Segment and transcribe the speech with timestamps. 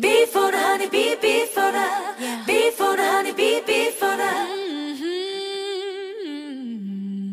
[0.00, 4.16] B for the honey bee, B for the, B for the honey bee, B for
[4.16, 4.28] the.
[5.02, 7.32] Mm-hmm.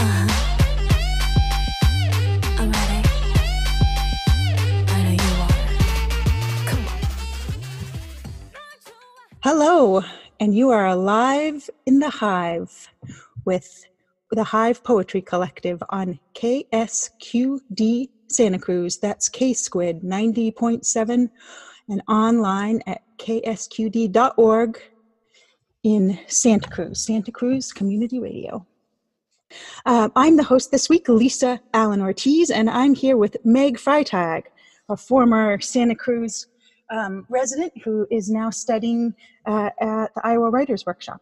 [0.00, 0.28] Uh-huh.
[2.58, 3.00] I'm ready.
[4.88, 5.56] I know you are.
[6.68, 6.98] Come on.
[9.42, 10.02] Hello,
[10.40, 12.88] and you are alive in the Hive
[13.44, 13.84] with
[14.30, 18.98] the Hive Poetry Collective on KSQD Santa Cruz.
[18.98, 21.30] That's K Squid 90.7
[21.88, 24.80] and online at ksqd.org
[25.82, 28.66] in Santa Cruz, Santa Cruz Community Radio.
[29.86, 34.44] Uh, I'm the host this week, Lisa Allen Ortiz, and I'm here with Meg Freitag,
[34.90, 36.46] a former Santa Cruz
[36.90, 39.14] um, resident who is now studying
[39.46, 41.20] uh, at the Iowa Writers Workshop.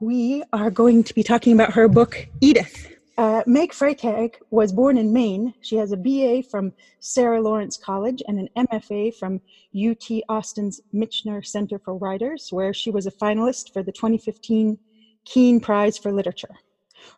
[0.00, 2.90] We are going to be talking about her book, Edith.
[3.18, 5.52] Uh, Meg Freitag was born in Maine.
[5.60, 9.42] She has a BA from Sarah Lawrence College and an MFA from
[9.76, 14.78] UT Austin's Michener Center for Writers, where she was a finalist for the 2015
[15.26, 16.56] Keene Prize for Literature.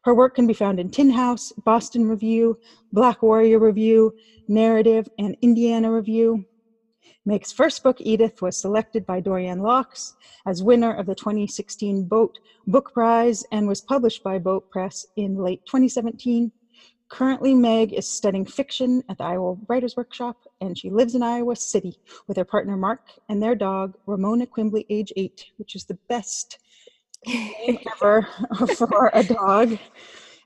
[0.05, 2.59] Her work can be found in Tin House, Boston Review,
[2.93, 4.13] Black Warrior Review,
[4.49, 6.45] Narrative, and Indiana Review.
[7.25, 10.15] Meg's first book, Edith, was selected by Dorianne Laux
[10.47, 12.35] as winner of the 2016 BOAAT
[12.67, 16.51] Book Prize and was published by BOAAT Press in late 2017.
[17.09, 21.55] Currently, Meg is studying fiction at the Iowa Writers Workshop, and she lives in Iowa
[21.55, 25.99] City with her partner Mark and their dog, Ramona Quimby, age eight, which is the
[26.09, 26.59] best
[27.27, 28.27] name ever
[28.77, 29.79] for a dog.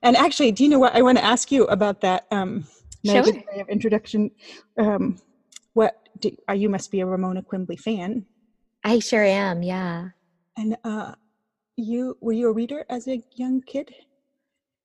[0.03, 0.95] And actually, do you know what?
[0.95, 2.27] I want to ask you about that.
[2.31, 2.67] Um,
[3.05, 3.35] Meg, Sure.
[3.35, 4.31] way of introduction.
[4.79, 5.19] Um,
[6.49, 8.27] uh, you must be a Ramona Quimby fan,
[8.85, 9.63] I sure am.
[9.63, 10.11] Yeah.
[10.57, 11.13] and uh,
[11.77, 13.95] you were you a reader as a young kid?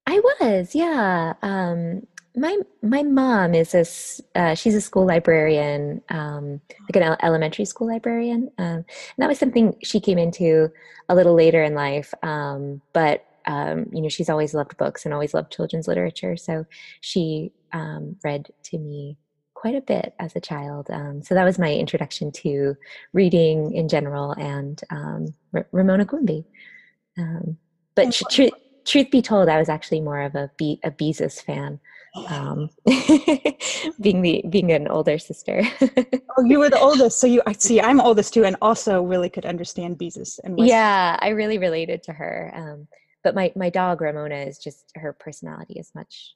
[0.07, 0.75] I was.
[0.75, 1.33] Yeah.
[1.41, 3.85] Um, my my mom is a
[4.39, 8.85] uh, she's a school librarian, um, like an elementary school librarian, um, and
[9.17, 10.71] that was something she came into
[11.09, 12.13] a little later in life.
[12.23, 16.65] Um, but um, you know, she's always loved books and always loved children's literature, so
[17.01, 19.17] she um, read to me
[19.61, 20.87] quite a bit as a child.
[20.89, 22.75] Um, so that was my introduction to
[23.13, 26.45] reading in general and um, R- Ramona Quimby.
[27.15, 27.57] Um,
[27.95, 28.55] but And tr-
[28.85, 31.79] truth be told, I was actually more of a Be- a Beezus fan,
[32.27, 32.69] um,
[34.01, 35.61] being the being an older sister.
[36.37, 37.79] Oh, you were the oldest, so you I see.
[37.79, 40.39] I'm oldest too, and also really could understand Beezus.
[40.43, 42.51] And was- yeah, I really related to her.
[42.55, 42.87] Um,
[43.23, 46.33] but my my dog Ramona is just her personality is much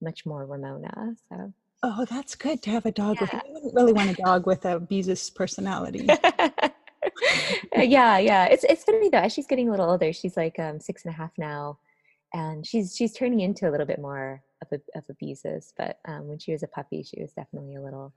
[0.00, 1.14] much more Ramona.
[1.28, 1.52] So
[1.84, 3.34] Oh, that's good to have a dog with.
[3.34, 6.06] I wouldn't really want a dog with a Beezus personality.
[7.76, 8.44] yeah, yeah.
[8.44, 9.18] It's it's funny though.
[9.18, 11.78] As she's getting a little older, she's like um, six and a half now,
[12.32, 15.72] and she's she's turning into a little bit more of a of a Beezus.
[15.76, 18.12] But um, when she was a puppy, she was definitely a little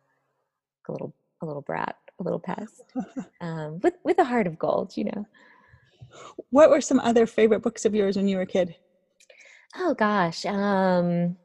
[0.87, 2.93] a little a little brat, a little pest,
[3.41, 5.25] um, with with a heart of gold, you know.
[6.51, 8.75] what were some other favorite books of yours when you were a kid?
[9.75, 10.45] Oh gosh.
[10.45, 11.35] Um,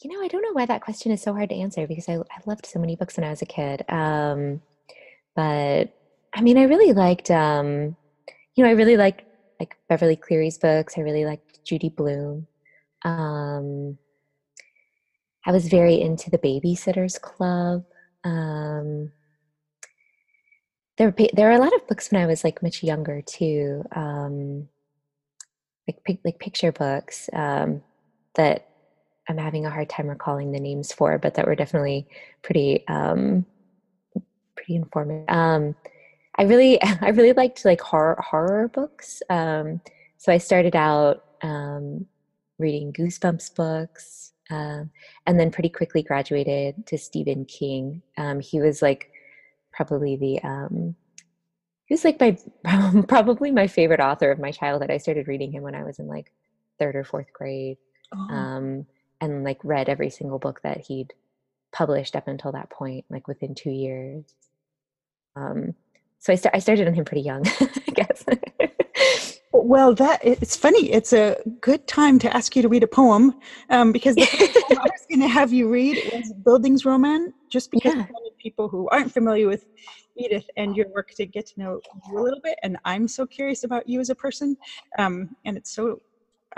[0.00, 2.14] you know, I don't know why that question is so hard to answer because I,
[2.14, 3.84] I loved so many books when I was a kid.
[3.88, 4.62] Um,
[5.34, 5.92] but
[6.34, 7.96] I mean, I really liked, um,
[8.54, 9.22] you know, I really liked
[9.58, 10.94] like Beverly Cleary's books.
[10.96, 12.46] I really liked Judy Blume.
[13.04, 13.98] Um,
[15.44, 17.84] I was very into the Babysitters Club.
[18.22, 19.10] Um,
[20.96, 23.84] there, were, there were a lot of books when I was like much younger too.
[23.92, 24.68] Um,
[25.88, 27.82] like like picture books um,
[28.34, 28.67] that
[29.28, 32.06] I'm having a hard time recalling the names for, but that were definitely
[32.42, 33.44] pretty um,
[34.56, 35.28] pretty informative.
[35.28, 35.74] Um,
[36.36, 39.22] I really I really liked like horror horror books.
[39.28, 39.80] Um,
[40.16, 42.06] so I started out um,
[42.58, 44.90] reading Goosebumps books, um,
[45.26, 48.02] and then pretty quickly graduated to Stephen King.
[48.16, 49.10] Um, he was like
[49.72, 50.96] probably the um,
[51.84, 54.90] he was like my probably my favorite author of my childhood.
[54.90, 56.32] I started reading him when I was in like
[56.78, 57.76] third or fourth grade,
[58.14, 58.86] Oh, um,
[59.20, 61.12] and like read every single book that he'd
[61.72, 64.24] published up until that point, like within two years.
[65.36, 65.74] Um,
[66.18, 68.24] so I, sta- I started on him pretty young, I guess.
[69.52, 70.90] well, that it's funny.
[70.90, 73.34] It's a good time to ask you to read a poem
[73.70, 77.70] um, because the first poem I was going to have you read was Bildungsroman, just
[77.70, 78.02] because Yeah.
[78.02, 79.64] I wanted people who aren't familiar with
[80.16, 81.80] Edith and your work to get to know
[82.10, 82.58] you a little bit.
[82.62, 84.56] And I'm so curious about you as a person,
[84.98, 86.00] um, and it's so.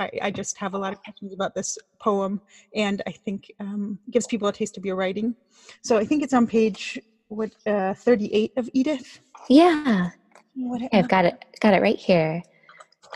[0.01, 2.41] I, I just have a lot of questions about this poem,
[2.75, 5.37] and I think um, gives people a taste of your writing.
[5.83, 6.99] So I think it's on page
[7.29, 9.21] what uh, 38 of Edith.
[9.49, 10.11] yeah.
[10.57, 12.43] What, I've got it got it right here.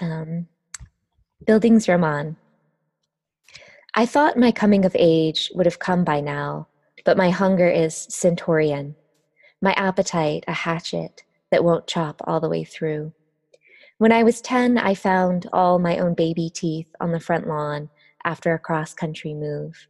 [0.00, 0.46] Um,
[1.46, 2.36] Bildungsroman.
[3.96, 6.68] I thought my coming of age would have come by now,
[7.04, 8.94] but my hunger is centaurian.
[9.60, 13.12] My appetite a hatchet that won't chop all the way through.
[13.98, 17.90] When I was 10, I found all my own baby teeth on the front lawn
[18.24, 19.86] after a cross country move.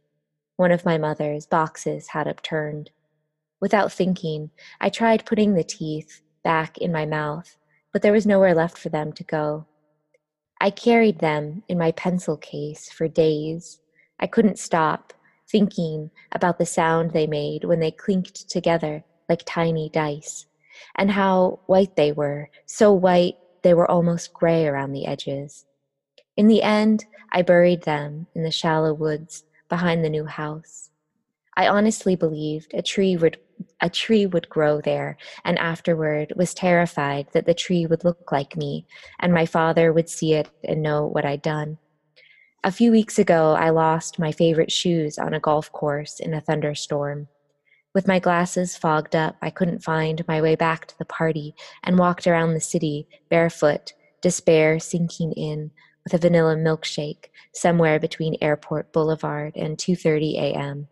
[0.57, 2.91] One of my mother's boxes had upturned.
[3.59, 7.57] Without thinking, I tried putting the teeth back in my mouth,
[7.91, 9.65] but there was nowhere left for them to go.
[10.61, 13.81] I carried them in my pencil case for days.
[14.19, 15.13] I couldn't stop
[15.49, 20.45] thinking about the sound they made when they clinked together like tiny dice,
[20.95, 25.65] and how white they were, so white they were almost gray around the edges.
[26.37, 30.91] In the end, I buried them in the shallow woods behind the new house.
[31.57, 33.39] I honestly believed a tree would
[33.81, 38.55] a tree would grow there and afterward was terrified that the tree would look like
[38.55, 38.85] me
[39.19, 41.79] and my father would see it and know what I'd done.
[42.63, 46.41] A few weeks ago, I lost my favorite shoes on a golf course in a
[46.41, 47.29] thunderstorm.
[47.95, 51.97] With my glasses fogged up, I couldn't find my way back to the party and
[51.97, 55.71] walked around the city barefoot, despair sinking in
[56.03, 60.89] with a vanilla milkshake somewhere between Airport Boulevard and 2:30 a.m.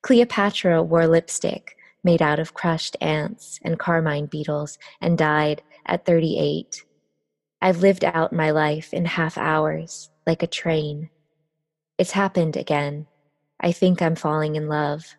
[0.00, 6.82] Cleopatra wore lipstick made out of crushed ants and carmine beetles and died at 38.
[7.60, 11.10] I've lived out my life in half hours, like a train.
[11.98, 13.06] It's happened again.
[13.60, 15.14] I think I'm falling in love.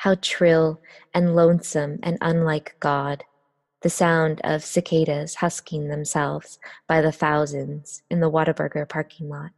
[0.00, 0.80] How trill
[1.12, 3.22] and lonesome and unlike God,
[3.82, 6.58] the sound of cicadas husking themselves
[6.88, 9.50] by the thousands in the Whataburger parking lot.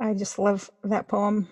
[0.00, 1.48] I just love that poem.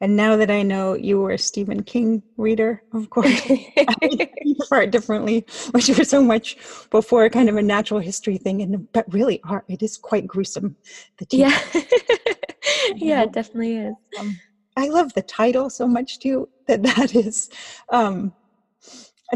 [0.00, 3.42] And now that I know you were a Stephen King reader, of course,
[3.76, 6.58] I prefer it differently, which was so much
[6.90, 8.62] before kind of a natural history thing.
[8.62, 10.76] And but really, are it is quite gruesome.
[11.18, 11.58] The yeah.
[12.94, 13.94] yeah, it definitely is.
[14.20, 14.38] Um,
[14.76, 16.48] I love the title so much too.
[16.66, 17.50] That that is,
[17.90, 18.32] um,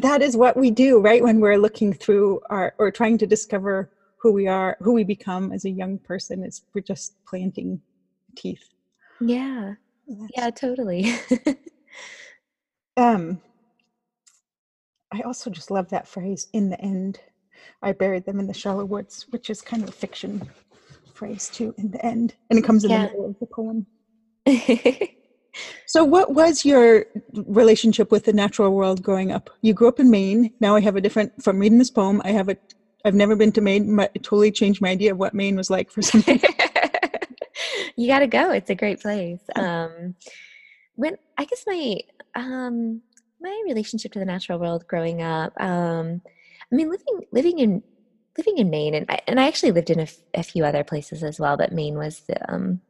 [0.00, 1.22] that is what we do, right?
[1.22, 5.52] When we're looking through our or trying to discover who we are, who we become
[5.52, 6.44] as a young person.
[6.44, 7.80] Is we're just planting
[8.36, 8.68] teeth.
[9.20, 9.74] Yeah.
[10.08, 11.12] That's- Yeah, totally.
[12.96, 13.40] Um,
[15.12, 16.46] I also just love that phrase.
[16.52, 17.18] In the end,
[17.82, 20.48] I buried them in the shallow woods, which is kind of a fiction
[21.12, 21.74] phrase too.
[21.76, 22.98] In the end, and it comes in Yeah.
[23.06, 23.86] the middle of the poem.
[25.86, 29.50] So, what was your relationship with the natural world growing up?
[29.62, 30.52] You grew up in Maine.
[30.60, 31.42] Now I have a different.
[31.42, 32.56] From reading this poem, I have a.
[33.04, 33.94] I've never been to Maine.
[33.94, 36.24] but It totally changed my idea of what Maine was like for some.
[37.96, 38.50] you got to go.
[38.50, 39.40] It's a great place.
[39.54, 40.14] Um,
[40.96, 41.98] when I guess my
[42.34, 43.02] um,
[43.40, 45.52] my relationship to the natural world growing up.
[45.60, 46.22] Um,
[46.72, 47.82] I mean, living living in
[48.36, 50.82] living in Maine, and I, and I actually lived in a, f- a few other
[50.82, 51.56] places as well.
[51.56, 52.80] But Maine was the um,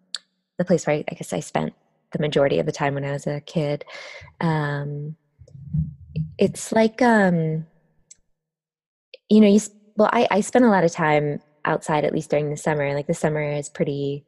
[0.58, 1.74] the place where I, I guess I spent
[2.14, 3.84] the majority of the time when I was a kid.
[4.40, 5.16] Um,
[6.38, 7.66] it's like um,
[9.28, 9.60] you know, you
[9.96, 12.94] well, I I spent a lot of time outside, at least during the summer.
[12.94, 14.24] Like the summer is pretty,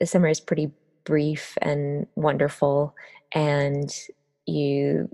[0.00, 0.70] the summer is pretty
[1.04, 2.94] brief and wonderful,
[3.32, 3.90] and
[4.46, 5.08] you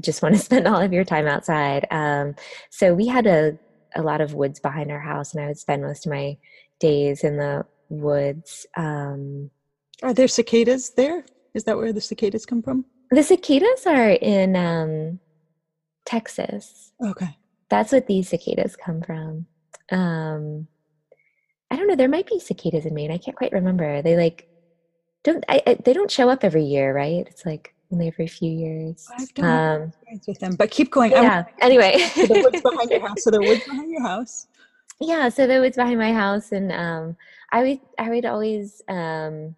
[0.00, 1.86] just want to spend all of your time outside.
[1.90, 2.34] Um,
[2.70, 3.58] so we had a
[3.94, 6.36] a lot of woods behind our house, and I would spend most of my
[6.80, 8.66] days in the woods.
[8.76, 9.50] Um,
[10.02, 11.24] Are there cicadas there?
[11.54, 12.84] Is that where the cicadas come from?
[13.10, 15.18] the cicadas are in um,
[16.06, 16.92] Texas.
[17.04, 17.36] Okay.
[17.68, 19.46] That's what these cicadas come from.
[19.90, 20.66] Um,
[21.70, 21.96] I don't know.
[21.96, 23.10] There might be cicadas in Maine.
[23.10, 24.02] I can't quite remember.
[24.02, 24.48] They like
[25.24, 25.44] don't.
[25.48, 27.26] I, I, they don't show up every year, right?
[27.26, 29.06] It's like only every few years.
[29.18, 31.12] I've done Um, experience with them, but keep going.
[31.12, 31.44] Yeah.
[31.60, 33.24] Anyway, want the woods behind your house.
[33.24, 34.46] So the woods behind your house.
[35.00, 35.28] yeah.
[35.28, 37.16] So the woods behind my house, and um,
[37.50, 39.54] I would I would always um,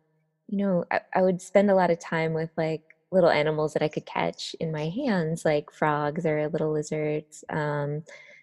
[0.49, 2.83] you know I, I would spend a lot of time with like
[3.15, 7.45] little animals that I could catch in my hands, like frogs or little lizards.
[7.49, 8.03] Um,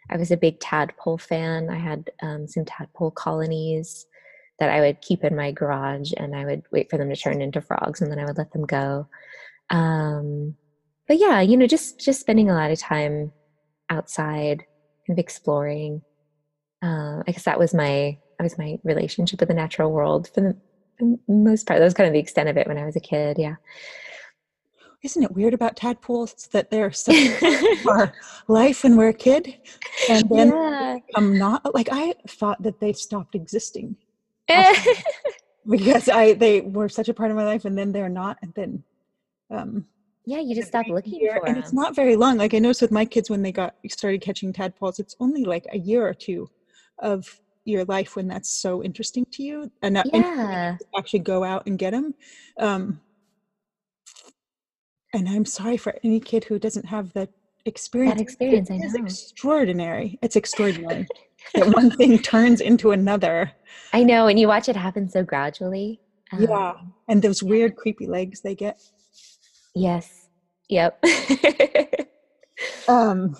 [0.09, 1.69] I was a big tadpole fan.
[1.69, 4.07] I had um, some tadpole colonies
[4.59, 7.41] that I would keep in my garage, and I would wait for them to turn
[7.41, 9.07] into frogs, and then I would let them go.
[9.69, 10.55] Um,
[11.07, 13.31] but yeah, you know, just just spending a lot of time
[13.89, 14.59] outside,
[15.05, 16.01] kind of exploring.
[16.83, 20.41] Uh, I guess that was my that was my relationship with the natural world for
[20.41, 20.70] the, for the
[21.27, 21.79] most part.
[21.79, 23.37] That was kind of the extent of it when I was a kid.
[23.37, 23.55] Yeah.
[25.03, 28.13] Isn't it weird about tadpoles that they're such a part of our
[28.47, 29.57] life when we're a kid,
[30.07, 30.97] and then yeah.
[31.15, 33.95] I'm not like I thought that they stopped existing
[35.69, 38.53] because I they were such a part of my life, and then they're not, and
[38.53, 38.83] then
[39.49, 39.85] um,
[40.25, 41.63] yeah, you just stop looking year, for and them.
[41.63, 42.37] it's not very long.
[42.37, 45.65] Like I noticed with my kids when they got started catching tadpoles, it's only like
[45.71, 46.47] a year or two
[46.99, 50.77] of your life when that's so interesting to you, and, yeah.
[50.97, 52.13] actually go out and get them.
[52.59, 53.01] Um,
[55.13, 57.27] and I'm sorry for any kid who doesn't have the
[57.65, 58.15] experience.
[58.15, 60.17] That experience, I It is extraordinary.
[60.21, 61.07] It's extraordinary
[61.53, 63.51] that one thing turns into another.
[63.93, 65.99] I know, and you watch it happen so gradually.
[66.37, 68.81] Yeah, Um, and those weird, creepy legs they get.
[69.75, 70.27] yes.
[70.69, 71.03] Yep.
[72.87, 73.35] Um,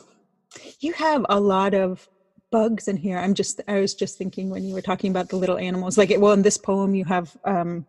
[0.80, 2.08] you have a lot of
[2.52, 3.18] bugs in here.
[3.18, 6.14] I'm just, I was just thinking when you were talking about the little animals, like,
[6.18, 7.86] well, in this poem, you have um,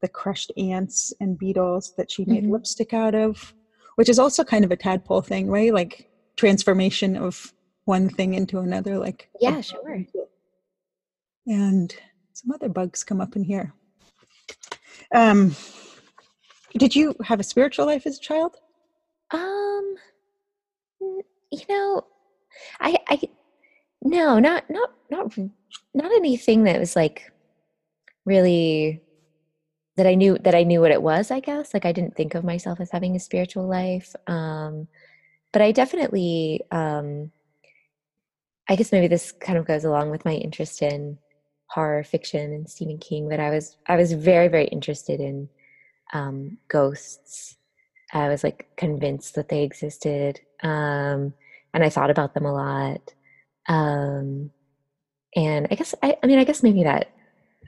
[0.00, 2.50] the crushed ants and beetles that she made Mhm.
[2.52, 3.54] lipstick out of,
[3.96, 5.72] which is also kind of a tadpole thing, right?
[5.74, 7.52] Like transformation of
[7.84, 10.04] one thing into another, like Yeah, sure.
[11.46, 11.94] And
[12.32, 13.74] some other bugs come up in here.
[15.14, 15.54] Um,
[16.76, 18.56] did you have a spiritual life as a child?
[19.30, 19.96] Um,
[21.00, 22.02] you know,
[22.80, 23.20] I, I,
[24.04, 25.36] no, not, not, not,
[25.94, 27.32] not anything that was like
[28.24, 29.02] really
[29.96, 31.30] that I knew that I knew what it was.
[31.30, 34.14] I guess like I didn't think of myself as having a spiritual life.
[34.26, 34.88] Um,
[35.52, 37.30] but I definitely, um,
[38.68, 41.18] I guess maybe this kind of goes along with my interest in
[41.68, 43.28] horror fiction and Stephen King.
[43.28, 45.48] But I was, I was very, very interested in
[46.12, 47.56] um, ghosts.
[48.12, 50.40] I was like convinced that they existed.
[50.64, 51.34] Um,
[51.72, 53.13] and I thought about them a lot.
[53.68, 54.50] Um,
[55.36, 57.10] and I guess, I, I mean, I guess maybe that,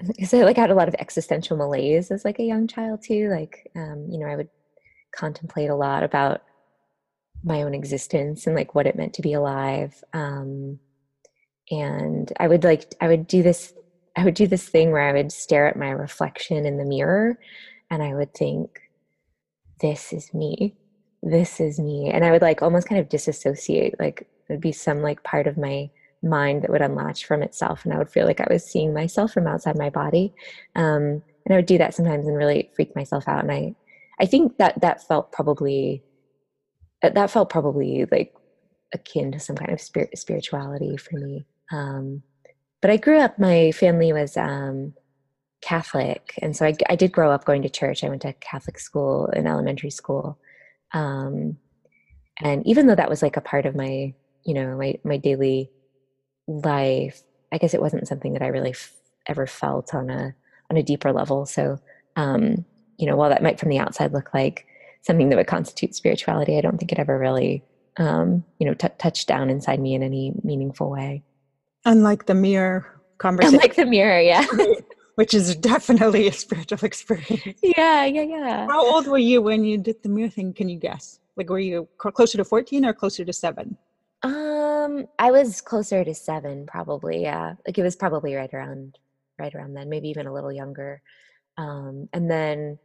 [0.06, 3.28] because I like had a lot of existential malaise as like a young child too.
[3.30, 4.48] Like, um, you know, I would
[5.14, 6.42] contemplate a lot about
[7.42, 10.02] my own existence and like what it meant to be alive.
[10.12, 10.78] Um,
[11.70, 13.72] and I would like, I would do this,
[14.16, 17.38] I would do this thing where I would stare at my reflection in the mirror
[17.90, 18.80] and I would think,
[19.80, 20.74] this is me.
[21.22, 22.10] This is me.
[22.10, 23.94] And I would like almost kind of disassociate.
[23.98, 25.90] Like there'd be some like part of my
[26.22, 27.84] mind that would unlatch from itself.
[27.84, 30.34] And I would feel like I was seeing myself from outside my body.
[30.74, 33.42] Um, and I would do that sometimes and really freak myself out.
[33.42, 33.74] And I,
[34.20, 36.02] I think that that felt probably,
[37.02, 38.34] that that felt probably like
[38.92, 41.46] akin to some kind of spirit, spirituality for me.
[41.70, 42.22] Um,
[42.80, 44.94] but I grew up, my family was, um,
[45.62, 48.04] Catholic, and so I, I did grow up going to church.
[48.04, 50.38] I went to Catholic school in elementary school,
[50.92, 51.56] um,
[52.40, 54.14] and even though that was like a part of my,
[54.46, 55.70] you know, my my daily
[56.46, 57.22] life,
[57.52, 58.92] I guess it wasn't something that I really f-
[59.26, 60.34] ever felt on a
[60.70, 61.44] on a deeper level.
[61.46, 61.78] So,
[62.14, 62.64] um,
[62.96, 64.64] you know, while that might from the outside look like
[65.02, 67.64] something that would constitute spirituality, I don't think it ever really,
[67.98, 71.22] um, you know, t- touched down inside me in any meaningful way.
[71.84, 74.44] Unlike the mirror conversation, Unlike the mirror, yeah,
[75.16, 77.60] which is definitely a spiritual experience.
[77.62, 78.66] yeah, yeah, yeah.
[78.68, 80.52] How old were you when you did the mirror thing?
[80.52, 81.18] Can you guess?
[81.36, 83.76] Like, were you cl- closer to 14 or closer to seven?
[84.26, 87.22] Um, I was closer to seven, probably.
[87.22, 88.98] Yeah, like it was probably right around,
[89.38, 91.02] right around then, maybe even a little younger.
[91.58, 92.78] Um, and then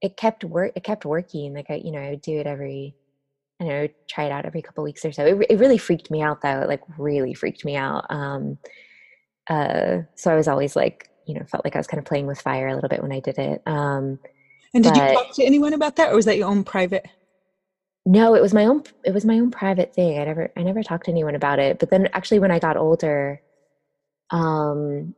[0.00, 0.72] it kept work.
[0.76, 1.54] It kept working.
[1.54, 2.94] Like I, you know, I would do it every,
[3.60, 5.24] I know, I would try it out every couple weeks or so.
[5.26, 6.60] It, it really freaked me out, though.
[6.60, 8.04] It like really freaked me out.
[8.10, 8.58] Um,
[9.48, 12.26] uh, so I was always like, you know, felt like I was kind of playing
[12.26, 13.62] with fire a little bit when I did it.
[13.66, 14.18] Um,
[14.74, 17.06] And did But- you talk to anyone about that, or was that your own private?
[18.06, 20.18] No, it was my own it was my own private thing.
[20.20, 21.80] I never I never talked to anyone about it.
[21.80, 23.42] But then actually when I got older,
[24.30, 25.14] um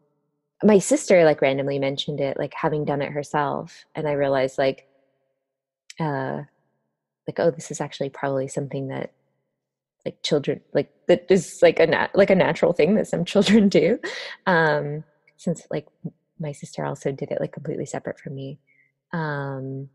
[0.65, 3.85] my sister like randomly mentioned it, like having done it herself.
[3.95, 4.89] And I realized like
[6.01, 6.43] uh
[7.27, 9.13] like, oh, this is actually probably something that
[10.07, 13.69] like children like that is like a nat- like a natural thing that some children
[13.69, 13.99] do.
[14.47, 15.05] Um
[15.37, 15.87] since like
[16.41, 18.59] my sister also did it like completely separate from me.
[19.13, 19.91] Um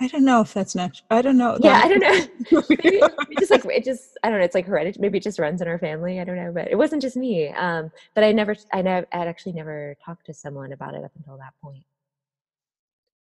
[0.00, 1.06] I don't know if that's natural.
[1.10, 1.56] I don't know.
[1.62, 2.26] yeah, I don't know.
[2.68, 2.96] maybe
[3.30, 4.44] it just like it just I don't know.
[4.44, 5.00] It's like hereditary.
[5.00, 6.20] Maybe it just runs in our family.
[6.20, 7.48] I don't know, but it wasn't just me.
[7.48, 11.12] Um, but I never, I never, I'd actually never talked to someone about it up
[11.16, 11.84] until that point.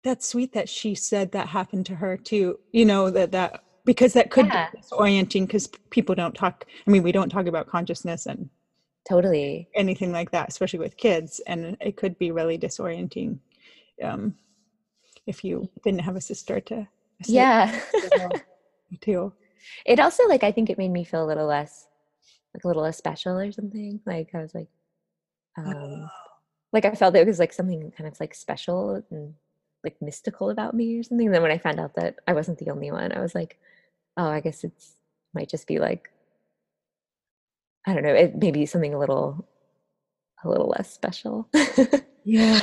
[0.04, 2.58] that's sweet that she said that happened to her too.
[2.72, 4.68] You know that that because that could Yeah.
[4.72, 6.64] be disorienting because people don't talk.
[6.86, 8.48] I mean, we don't talk about consciousness and
[9.08, 9.68] Totally.
[9.74, 13.38] anything like that, especially with kids, and it could be really disorienting
[14.02, 14.34] um,
[15.26, 16.88] if you didn't have a sister to.
[17.26, 17.80] Yeah.
[19.02, 19.32] to.
[19.86, 21.86] it also like I think it made me feel a little less,
[22.54, 24.00] like a little less special or something.
[24.04, 24.68] Like I was like,
[25.56, 26.10] um,
[26.72, 29.34] like I felt it was like something kind of like special and
[29.84, 31.26] like mystical about me or something.
[31.26, 33.58] And then when I found out that I wasn't the only one, I was like,
[34.16, 34.96] oh, I guess it's
[35.34, 36.10] might just be like,
[37.86, 39.46] I don't know, it maybe something a little,
[40.44, 41.48] a little less special.
[42.24, 42.60] Yeah.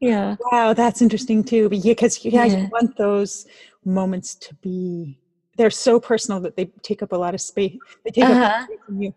[0.00, 0.36] Yeah.
[0.52, 1.68] Wow, that's interesting too.
[1.68, 2.56] Because yeah, Yeah.
[2.62, 3.46] you want those
[3.84, 5.18] moments to be.
[5.56, 7.76] They're so personal that they take up a lot of space.
[8.04, 8.64] They take up a lot of Uh-huh.
[8.66, 9.14] space from you.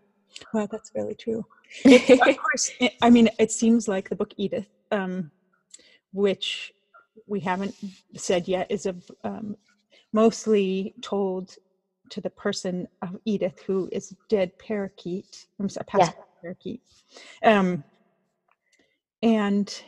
[0.54, 1.44] Wow, that's really true.
[1.84, 2.02] of
[2.38, 5.30] course, it, I mean, it seems like the book Edith, um,
[6.12, 6.72] which
[7.26, 7.74] we haven't
[8.16, 9.56] said yet, is a um,
[10.12, 11.56] mostly told
[12.10, 15.46] to the person of Edith, who is dead parakeet.
[15.60, 16.80] I'm sorry, past parakeet.
[17.44, 17.84] Um,
[19.22, 19.82] and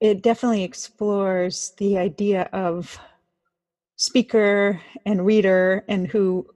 [0.00, 2.98] it definitely explores the idea of
[3.96, 6.46] speaker and reader and who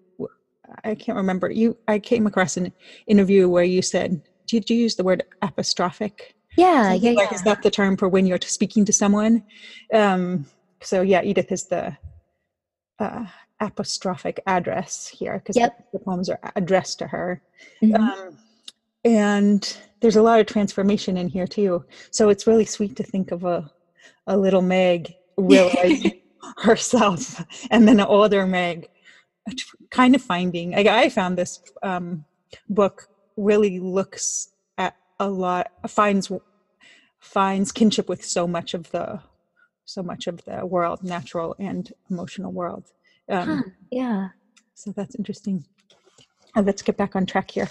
[0.84, 1.50] I can't remember.
[1.50, 2.72] You, I came across an
[3.06, 7.36] interview where you said, "Did you use the word apostrophic?" yeah, Something yeah, like, yeah.
[7.36, 9.42] Is that the term for when you're speaking to someone?
[9.92, 10.46] Um,
[10.82, 11.96] so yeah, Edith is the
[12.98, 13.24] uh,
[13.60, 15.72] apostrophic address here because Yep.
[15.92, 17.42] the poems are addressed to her.
[17.82, 17.94] Mhm.
[17.96, 18.38] Um,
[19.04, 21.84] and there's a lot of transformation in here too.
[22.10, 23.70] So it's really sweet to think of a
[24.26, 26.20] a little Meg realizing
[26.58, 28.88] herself, and then an older Meg
[29.90, 30.72] kind of finding.
[30.72, 32.24] Like I found this um,
[32.68, 36.30] book really looks at a lot finds
[37.20, 39.20] finds kinship with so much of the
[39.84, 42.84] so much of the world, natural and emotional world.
[43.28, 44.28] Um, Huh, yeah.
[44.74, 45.64] So that's interesting.
[46.56, 47.68] Uh, let's get back on track here.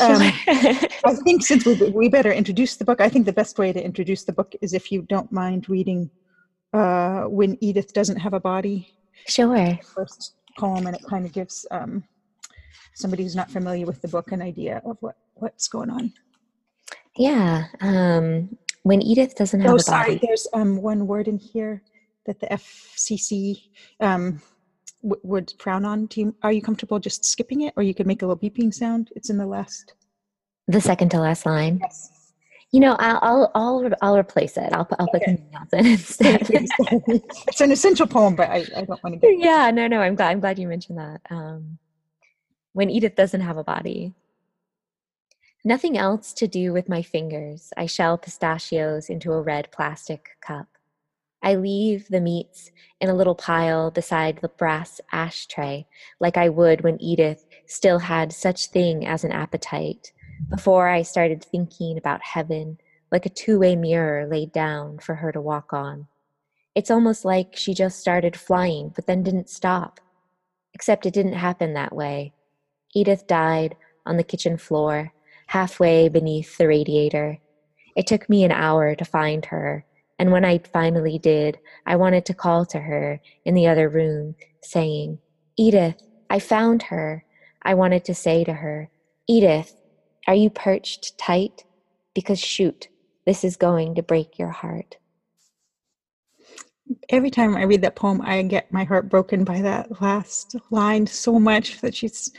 [0.00, 3.72] Um, I think since we, we better introduce the book, I think the best way
[3.72, 6.10] to introduce the book is if you don't mind reading
[6.72, 8.94] uh, When Edith Doesn't Have a Body,
[9.26, 9.78] sure.
[9.94, 12.04] first poem, and it kind of gives um,
[12.94, 16.12] somebody who's not familiar with the book an idea of what, what's going on.
[17.16, 17.64] Yeah.
[17.80, 19.82] Um, when Edith doesn't have Oh, a body.
[19.82, 21.82] sorry, there's um, one word in here
[22.26, 23.56] that the FCC
[24.00, 24.40] um,
[25.02, 26.06] w- would frown on.
[26.06, 28.72] Do you, are you comfortable just skipping it, or you could make a little beeping
[28.72, 29.10] sound?
[29.16, 29.94] It's in the last.
[30.68, 31.78] The second to last line.
[31.82, 32.32] Yes.
[32.72, 34.72] You know, I'll I'll I'll, I'll replace it.
[34.72, 35.36] I'll put I'll put Okay.
[35.36, 36.46] something else in instead.
[37.48, 39.38] it's an essential poem, but I, I don't want to get.
[39.38, 40.00] yeah, no, no.
[40.00, 41.20] I'm glad I'm glad you mentioned that.
[41.30, 41.78] Um,
[42.72, 44.14] when Edith doesn't have a body.
[45.62, 47.70] Nothing else to do with my fingers.
[47.76, 50.66] I shell pistachios into a red plastic cup.
[51.42, 55.86] I leave the meats in a little pile beside the brass ashtray,
[56.20, 60.12] like I would when Edith still had such thing as an appetite,
[60.48, 62.78] before I started thinking about heaven,
[63.10, 66.06] like a two-way mirror laid down for her to walk on.
[66.74, 69.98] It's almost like she just started flying, but then didn't stop.
[70.74, 72.32] Except it didn't happen that way.
[72.94, 73.76] Edith died
[74.06, 75.12] on the kitchen floor,
[75.46, 77.38] halfway beneath the radiator.
[77.96, 79.84] It took me an hour to find her,
[80.20, 84.34] and when I finally did, I wanted to call to her in the other room,
[84.62, 85.18] saying,
[85.56, 85.96] Edith,
[86.28, 87.24] I found her.
[87.62, 88.90] I wanted to say to her,
[89.26, 89.74] Edith,
[90.28, 91.64] are you perched tight?
[92.14, 92.88] Because shoot,
[93.24, 94.98] this is going to break your heart.
[97.08, 101.06] Every time I read that poem, I get my heart broken by that last line
[101.06, 102.30] so much that she's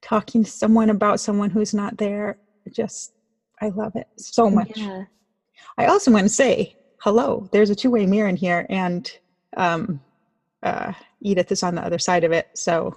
[0.00, 2.38] talking to someone about someone who's not there.
[2.72, 3.12] Just,
[3.60, 4.72] I love it so much.
[4.74, 5.04] Yeah.
[5.78, 7.48] I also want to say hello.
[7.52, 9.10] There's a two-way mirror in here, and
[9.56, 10.00] um,
[10.62, 12.48] uh, Edith is on the other side of it.
[12.54, 12.96] So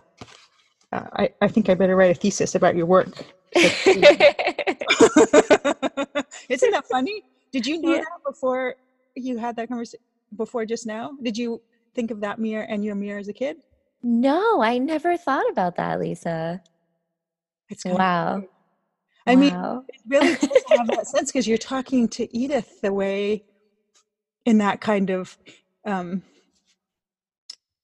[0.92, 3.08] uh, I, I think I better write a thesis about your work.
[3.56, 4.08] Isn't
[6.72, 7.24] that funny?
[7.52, 8.00] Did you know Yeah.
[8.00, 8.76] that before
[9.16, 10.04] you had that conversation?
[10.36, 11.62] Before just now, did you
[11.94, 13.58] think of that mirror and your mirror as a kid?
[14.04, 16.62] no, I never thought about that, Lisa.
[17.70, 18.44] It's Wow.
[19.26, 19.52] I mean,
[19.88, 23.44] it really does have that sense because you're talking to Edith the way,
[24.46, 25.38] in that kind of,
[25.86, 26.24] um,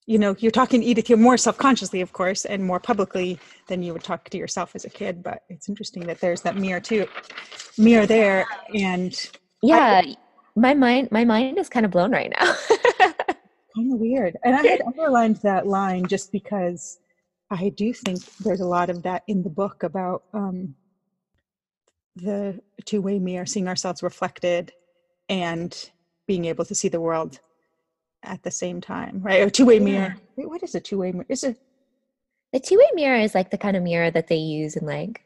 [0.05, 1.09] you know, you're talking to Edith.
[1.09, 4.85] You're more self-consciously, of course, and more publicly than you would talk to yourself as
[4.85, 5.23] a kid.
[5.23, 7.07] But it's interesting that there's that mirror too,
[7.77, 9.13] mirror there, and
[9.61, 10.01] yeah,
[10.55, 12.55] my mind my mind is kind of blown right now.
[13.75, 14.37] kind of weird.
[14.43, 16.99] And I had underlined that line just because
[17.49, 20.75] I do think there's a lot of that in the book about um,
[22.15, 24.71] the two-way mirror, seeing ourselves reflected,
[25.29, 25.91] and
[26.31, 27.39] being able to see the world
[28.23, 29.45] at the same time, right?
[29.45, 30.15] A two-way mirror.
[30.37, 31.25] Wait, what is a two-way mirror?
[31.27, 31.57] Is it?
[32.53, 35.21] the two-way mirror is like the kind of mirror that they use in like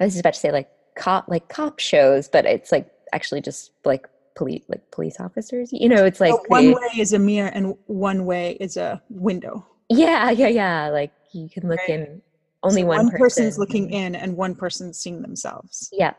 [0.00, 3.40] I was just about to say like cop like cop shows, but it's like actually
[3.42, 5.68] just like police like police officers.
[5.72, 8.76] You know, it's like oh, one they- way is a mirror, and one way is
[8.78, 9.66] a window.
[9.90, 10.88] yeah, yeah, yeah.
[10.88, 11.90] Like you can look Right.
[12.00, 12.22] in
[12.62, 13.60] only So one, person's person.
[13.60, 15.88] looking in, and one person's seeing themselves.
[15.92, 16.14] Yeah.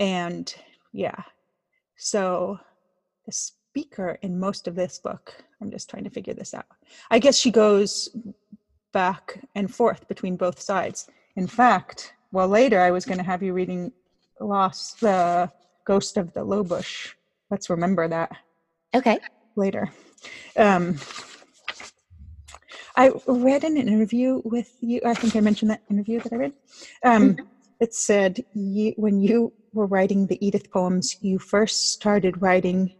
[0.00, 0.52] And
[0.92, 1.22] yeah,
[1.96, 2.58] so
[3.26, 6.66] the speaker in most of this book, I'm just trying to figure this out.
[7.10, 8.08] I guess she goes
[8.92, 11.08] back and forth between both sides.
[11.36, 13.92] In fact, well, later I was going to have you reading
[14.40, 15.50] Lost, the
[15.84, 17.14] Ghost of the Low Bush
[17.50, 18.32] let's remember that
[18.94, 19.18] Okay.
[19.56, 19.92] later.
[20.56, 20.98] Um,
[22.96, 25.00] I read an interview with you.
[25.04, 26.52] I think I mentioned that interview that I read.
[27.04, 27.36] Um,
[27.80, 32.94] It said you, when you were writing the Edith poems, you first started writing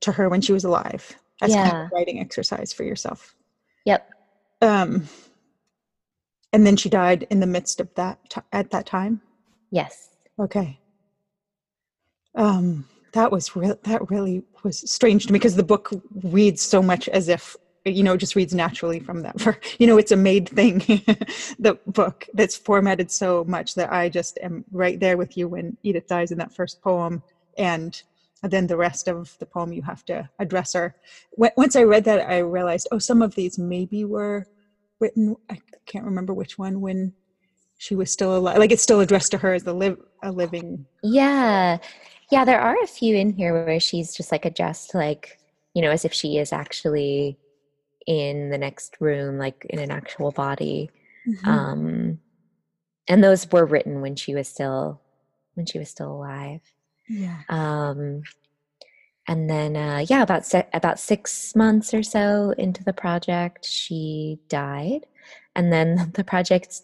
[0.00, 1.16] to her when she was alive.
[1.42, 3.34] As kind of a writing exercise for yourself.
[3.84, 4.10] Yep.
[4.62, 5.06] Um,
[6.52, 9.20] and then she died in the midst of that ti at that time.
[9.70, 10.10] Yes.
[10.38, 10.80] Okay.
[12.34, 13.78] Um, that was real.
[13.84, 15.90] That really was strange to me because the book
[16.22, 17.56] reads so much as if
[17.86, 19.40] you know just reads naturally from that.
[19.40, 20.78] For you know, it's a made thing.
[21.58, 25.76] the book that's formatted so much that I just am right there with you when
[25.82, 27.22] Edith dies in that first poem,
[27.56, 28.02] and
[28.42, 30.94] then the rest of the poem you have to address her.
[31.36, 34.46] Once I read that, I realized, oh, some of these maybe were
[35.00, 35.36] written.
[35.50, 37.12] I can't remember which one when
[37.78, 38.58] she was still alive.
[38.58, 41.78] Like it's still addressed to her as a live a living Yeah.
[42.30, 45.38] Yeah, there are a few in here where she's just like addressed like,
[45.74, 47.38] you know, as if she is actually
[48.06, 50.90] in the next room, like in an actual body.
[51.28, 51.48] Mm-hmm.
[51.48, 52.18] Um
[53.08, 55.00] and those were written when she was still
[55.54, 56.60] when she was still alive.
[57.08, 57.40] yeah.
[57.48, 58.22] Um
[59.28, 64.38] and then uh yeah, about se- about 6 months or so into the project, she
[64.48, 65.06] died.
[65.54, 66.82] And then the project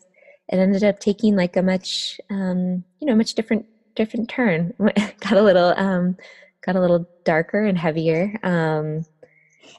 [0.49, 4.75] it ended up taking like a much um you know, much different different turn.
[5.21, 6.17] got a little um
[6.65, 8.39] got a little darker and heavier.
[8.43, 9.05] Um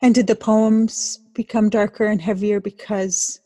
[0.02, 3.40] And did the poems become darker and heavier because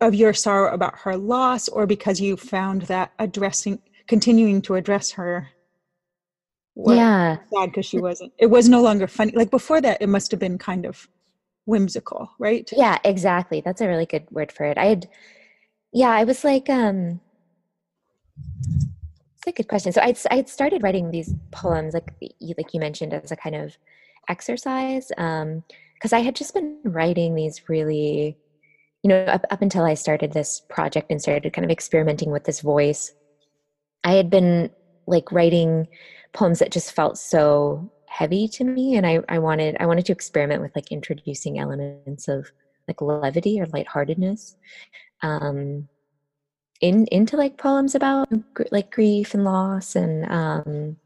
[0.00, 5.10] of your sorrow about her loss, or because you found that addressing, continuing to address
[5.12, 5.48] her,
[6.74, 7.36] was yeah.
[7.52, 8.32] sad because she wasn't.
[8.38, 9.32] It was no longer funny.
[9.34, 11.08] Like before that, it must have been kind of
[11.64, 12.68] whimsical, right?
[12.72, 13.60] Yeah, exactly.
[13.60, 14.78] That's a really good word for it.
[14.78, 15.08] I had,
[15.92, 17.20] yeah, I was like, um,
[18.36, 19.92] it's a good question.
[19.92, 23.36] So I'd I had started writing these poems, like you, like you mentioned, as a
[23.36, 23.76] kind of
[24.28, 28.36] exercise, um, because I had just been writing these really,
[29.02, 32.44] you know, up up until I started this project and started kind of experimenting with
[32.44, 33.12] this voice.
[34.04, 34.70] I had been
[35.06, 35.88] like writing
[36.32, 40.12] poems that just felt so heavy to me and I, I wanted I wanted to
[40.12, 42.50] experiment with like introducing elements of
[42.86, 44.54] like levity or lightheartedness
[45.22, 45.88] um
[46.82, 48.28] in into like poems about
[48.70, 50.96] like grief and loss and um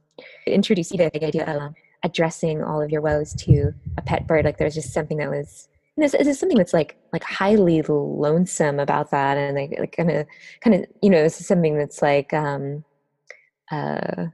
[0.46, 1.74] introduce the idea of um,
[2.07, 5.69] addressing all of your woes to a pet bird like there's just something that was
[5.97, 10.27] know, there's something that's like like highly lonesome about that and like kind of
[10.61, 12.85] kind of you know this is something that's like um
[13.71, 14.27] uh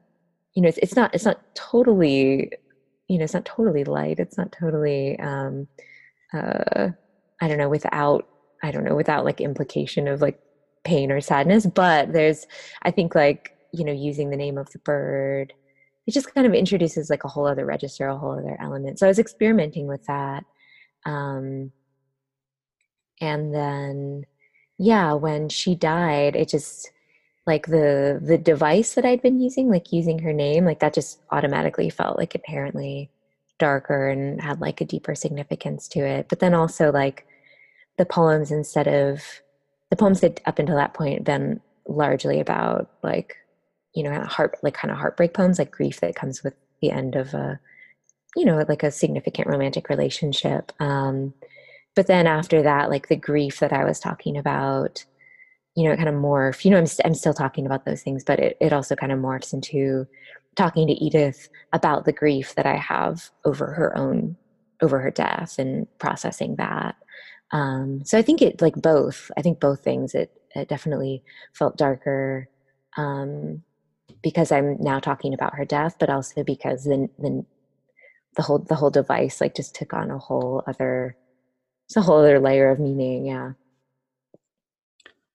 [0.55, 2.51] you know it's, it's not it's not totally
[3.09, 5.69] you know it's not totally light it's not totally um
[6.35, 6.89] uh
[7.41, 8.27] i don't know without
[8.63, 10.39] i don't know without like implication of like
[10.85, 12.47] pain or sadness but there's
[12.83, 15.53] i think like you know using the name of the bird
[16.07, 19.07] it just kind of introduces like a whole other register a whole other element so
[19.07, 20.45] i was experimenting with that
[21.07, 21.71] um
[23.21, 24.25] and then
[24.79, 26.91] yeah when she died it just
[27.47, 31.21] like the the device that I'd been using, like using her name, like that just
[31.31, 33.11] automatically felt like inherently
[33.59, 36.29] darker and had like a deeper significance to it.
[36.29, 37.27] But then also like
[37.99, 39.23] the poems instead of
[39.91, 43.37] the poems that up until that point been largely about like
[43.95, 47.15] you know heart like kind of heartbreak poems like grief that comes with the end
[47.17, 47.59] of a
[48.37, 51.35] you know like a significant romantic relationship um
[51.95, 55.05] but then after that like the grief that i was talking about
[55.75, 56.65] you know, it kind of morph.
[56.65, 59.13] You know, I'm, st- I'm still talking about those things, but it, it also kind
[59.13, 60.07] of morphs into
[60.55, 64.37] talking to Edith about the grief that I have over her own,
[64.83, 66.97] over her death and processing that.
[67.53, 71.23] Um, so I think it like both, I think both things, it, it definitely
[71.55, 72.49] felt darker
[72.99, 73.63] um,
[74.23, 78.91] because I'm now talking about her death, but also because then, the whole, the whole
[78.91, 81.17] device like just took on a whole other,
[81.87, 83.27] it's a whole other layer of meaning.
[83.27, 83.53] Yeah.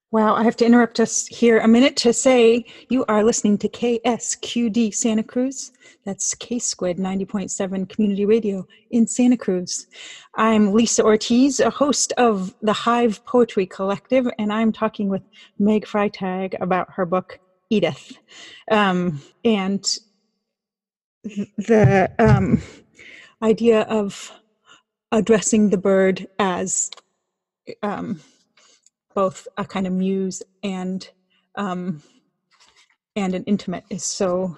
[0.10, 3.68] Wow, I have to interrupt us here a minute to say you are listening to
[3.68, 5.74] KSQD Santa Cruz.
[6.06, 9.86] That's K Squid 90.7 Community Radio in Santa Cruz.
[10.36, 15.24] I'm Lisa Ortiz, a host of the Hive Poetry Collective, and I'm talking with
[15.60, 17.38] Meg Freitag about her book
[17.70, 18.18] Edith.
[18.70, 19.86] Um, and
[21.24, 22.62] the um,
[23.42, 24.32] idea of
[25.12, 26.90] addressing the bird as
[27.84, 28.22] um,
[29.14, 31.10] both a kind of muse and
[31.56, 32.02] um,
[33.16, 34.58] and an intimate is so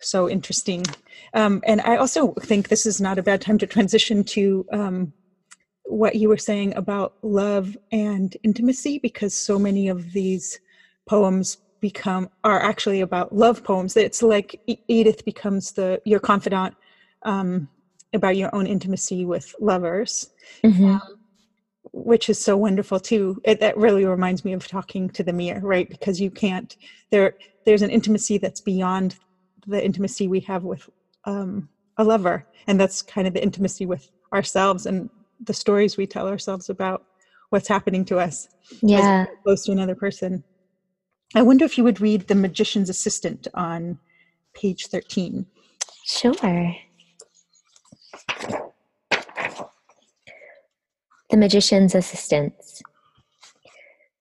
[0.00, 0.82] so interesting.
[1.34, 5.12] Um, and I also think this is not a bad time to transition to um,
[5.84, 10.58] what you were saying about love and intimacy, because so many of these
[11.06, 13.96] poems become are actually about love poems.
[13.96, 16.74] It's like Edith becomes the your confidant
[17.24, 17.68] um,
[18.12, 20.28] about your own intimacy with lovers,
[20.64, 21.00] Mhm.
[21.92, 23.40] which is so wonderful too.
[23.44, 25.88] It, that really reminds me of talking to the mirror, right?
[25.88, 26.76] Because you can't
[27.10, 27.34] there.
[27.66, 29.16] There's an intimacy that's beyond
[29.66, 30.88] the intimacy we have with
[31.24, 35.10] um, a lover, and that's kind of the intimacy with ourselves and
[35.44, 37.02] the stories we tell ourselves about
[37.50, 38.46] what's happening to us
[38.82, 39.26] Yeah.
[39.44, 40.44] close to another person.
[41.32, 44.00] I wonder if you would read The Magician's Assistant on
[44.52, 45.46] page 13.
[46.04, 46.34] Sure.
[51.30, 52.82] The Magician's Assistants.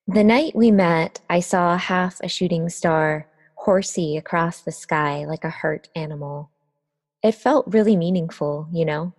[0.07, 5.43] The night we met, I saw half a shooting star horsey across the sky like
[5.43, 6.51] a hurt animal.
[7.23, 9.13] It felt really meaningful, you know?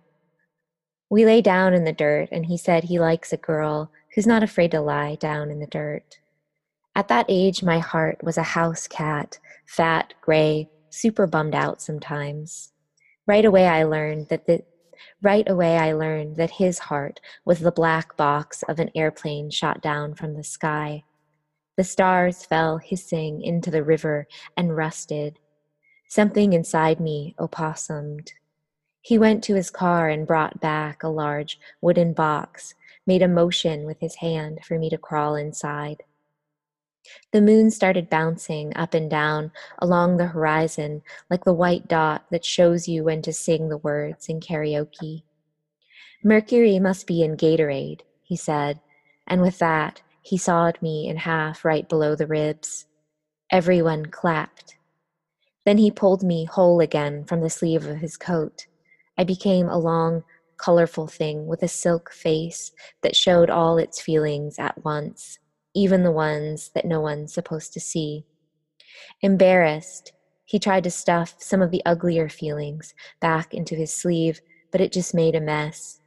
[1.09, 4.43] We lay down in the dirt, and he said he likes a girl who's not
[4.43, 6.19] afraid to lie down in the dirt.
[6.95, 12.73] At that age, my heart was a house cat, fat, gray, super bummed out sometimes.
[13.25, 14.63] Right away, I learned that the
[15.21, 19.81] right away I learned that his heart was the black box of an airplane shot
[19.81, 21.03] down from the sky.
[21.77, 24.27] The stars fell hissing into the river
[24.57, 25.39] and rusted.
[26.09, 28.33] Something inside me opossumed.
[29.01, 32.75] He went to his car and brought back a large wooden box,
[33.07, 36.03] made a motion with his hand for me to crawl inside.
[37.31, 42.45] The moon started bouncing up and down along the horizon like the white dot that
[42.45, 45.23] shows you when to sing the words in karaoke.
[46.23, 48.79] Mercury must be in Gatorade, he said,
[49.25, 52.85] and with that, he sawed me in half right below the ribs.
[53.49, 54.77] Everyone clapped.
[55.65, 58.67] Then he pulled me whole again from the sleeve of his coat.
[59.17, 60.23] I became a long,
[60.57, 65.39] colorful thing with a silk face that showed all its feelings at once,
[65.73, 68.25] even the ones that no one's supposed to see.
[69.21, 70.13] Embarrassed,
[70.45, 74.91] he tried to stuff some of the uglier feelings back into his sleeve, but it
[74.91, 75.99] just made a mess.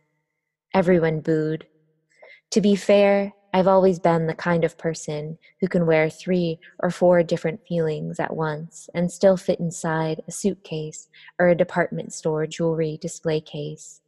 [0.74, 1.66] Everyone booed.
[2.50, 6.90] To be fair, I've always been the kind of person who can wear three or
[6.90, 12.48] four different feelings at once and still fit inside a suitcase or a department store
[12.48, 14.00] jewelry display case.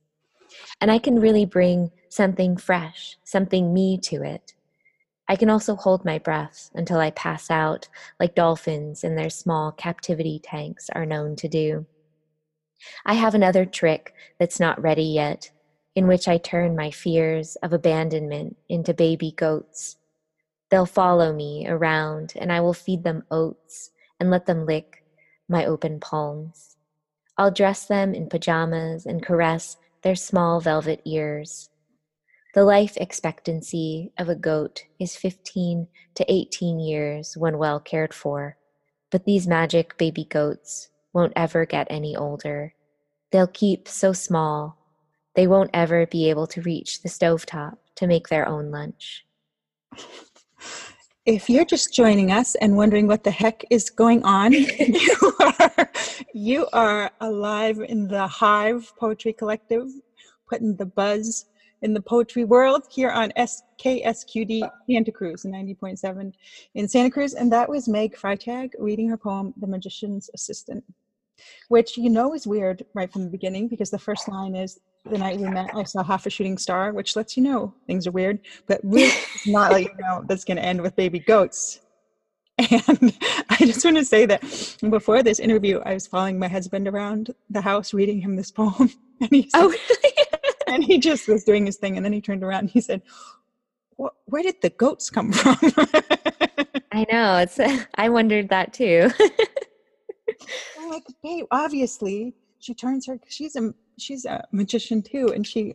[0.81, 4.55] And I can really bring something fresh, something me to it.
[5.29, 7.89] I can also hold my breath until I pass out,
[8.21, 11.87] like dolphins in their small captivity tanks are known to do.
[13.05, 15.51] I have another trick that's not ready yet,
[15.95, 19.97] in which I turn my fears of abandonment into baby goats.
[20.71, 25.05] They'll follow me around, and I will feed them oats and let them lick
[25.49, 26.77] my open palms.
[27.39, 31.71] I'll dress them in pajamas and caress their small velvet ears.
[32.57, 38.57] The life expectancy of a goat is 15 to 18 years when well cared for,
[39.11, 42.73] but these magic baby goats won't ever get any older.
[43.31, 44.79] They'll keep so small,
[45.35, 49.27] they won't ever be able to reach the stovetop to make their own lunch.
[51.27, 55.91] If you're just joining us and wondering what the heck is going on, you are,
[56.33, 59.89] you are alive in the Hive Poetry Collective,
[60.49, 61.45] putting the buzz
[61.83, 66.33] in the poetry world here on SKSQD Santa Cruz 90.7
[66.75, 67.35] in Santa Cruz.
[67.35, 70.85] And that was Meg Freitag reading her poem, The Magician's Assistant,
[71.69, 75.19] which you know is weird right from the beginning because the first line is, The
[75.19, 78.13] night we met, I saw half a shooting star, which lets you know things are
[78.13, 81.81] weird, but really it's not like, you know, that's going to end with baby goats.
[82.59, 83.17] And
[83.51, 84.43] I just want to say that
[84.91, 88.91] before this interview, I was following my husband around the house reading him this poem.
[89.19, 90.26] And he, said, Oh, really?
[90.67, 91.97] And he just was doing his thing.
[91.97, 93.03] And then he turned around and he said,
[93.97, 95.57] Where did the goats come from?
[96.93, 97.37] I know.
[97.39, 97.59] It's.
[97.95, 99.11] I wondered that too.
[100.81, 105.33] I'm like, babe, obviously she turns her, she's a, she's a magician too.
[105.35, 105.75] And she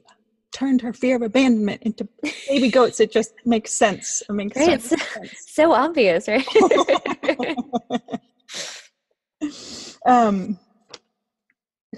[0.52, 2.08] turned her fear of abandonment into
[2.48, 3.00] baby goats.
[3.00, 4.22] It just makes sense.
[4.28, 5.02] It makes Right, sense.
[5.48, 6.46] so obvious, right?
[10.06, 10.60] um,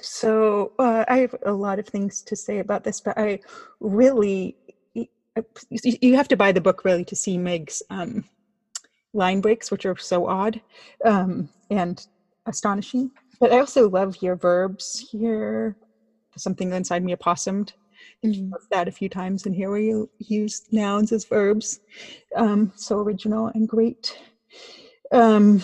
[0.04, 3.40] so uh, I have a lot of things to say about this, but I
[3.80, 4.58] really
[5.72, 8.26] you have to buy the book really to see Meg's um,
[9.14, 10.62] line breaks, which are so odd
[11.06, 12.06] um, and
[12.46, 13.12] astonishing.
[13.40, 15.76] But I also love your verbs here.
[16.38, 17.74] Something inside me opossummed.
[18.24, 18.52] Mhm.
[18.52, 21.80] Wrote that a few times in here where you use nouns as verbs.
[22.36, 24.18] Um, so original and great.
[25.12, 25.64] Um,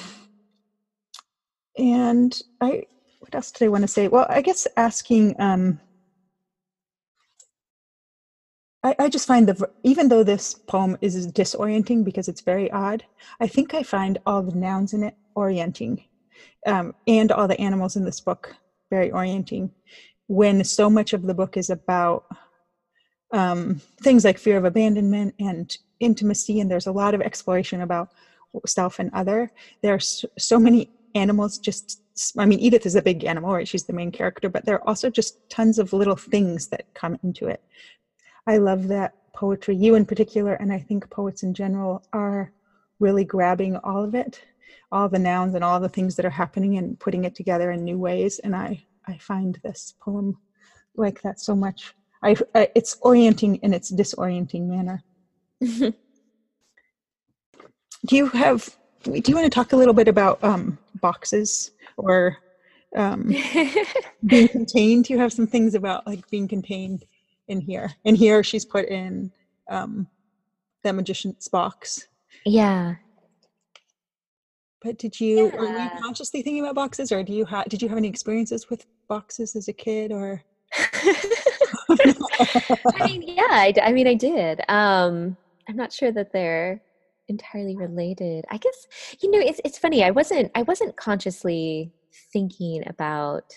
[1.77, 2.85] and I,
[3.29, 4.07] what else did I want to say?
[4.07, 5.79] Well, I guess asking, um,
[8.83, 13.03] I, I just find the even though this poem is disorienting because it's very odd,
[13.39, 16.03] I think I find all the nouns in it orienting,
[16.65, 18.55] um, and all the animals in this book
[18.89, 19.71] very orienting.
[20.25, 22.23] When so much of the book is about
[23.31, 28.09] um, things like fear of abandonment and intimacy, and there's a lot of exploration about
[28.65, 29.51] self and other.
[29.83, 32.01] There are so, so many animals just
[32.37, 33.67] I mean, Edith is a big animal, right?
[33.67, 37.17] She's the main character, but there are also just tons of little things that come
[37.23, 37.63] into it.
[38.45, 42.51] I love that poetry, you in particular, and I think poets in general are
[42.99, 44.41] really grabbing all of it,
[44.91, 47.83] all the nouns and all the things that are happening and putting it together in
[47.83, 48.39] new ways.
[48.39, 50.37] And I, I find this poem
[50.95, 51.93] like that so much.
[52.21, 55.03] I, I it's orienting in its disorienting manner.
[55.61, 55.93] do
[58.11, 62.37] you have do you want to talk a little bit about um, boxes or
[62.95, 63.33] um,
[64.25, 65.09] being contained?
[65.09, 67.05] You have some things about like being contained
[67.47, 67.91] in here.
[68.05, 69.31] And here she's put in
[69.69, 70.07] um,
[70.83, 72.07] the magician's box.
[72.45, 72.95] yeah.
[74.81, 77.89] But did you were you consciously thinking about boxes, or do you have did you
[77.89, 80.41] have any experiences with boxes as a kid, or?
[81.89, 84.61] I mean, yeah, I mean, I did.
[84.69, 85.35] Um,
[85.67, 86.81] I'm not sure that they're
[87.29, 88.45] entirely related.
[88.49, 88.87] I guess
[89.21, 90.03] you know, it's it's funny.
[90.03, 91.91] I wasn't I wasn't consciously
[92.33, 93.53] thinking about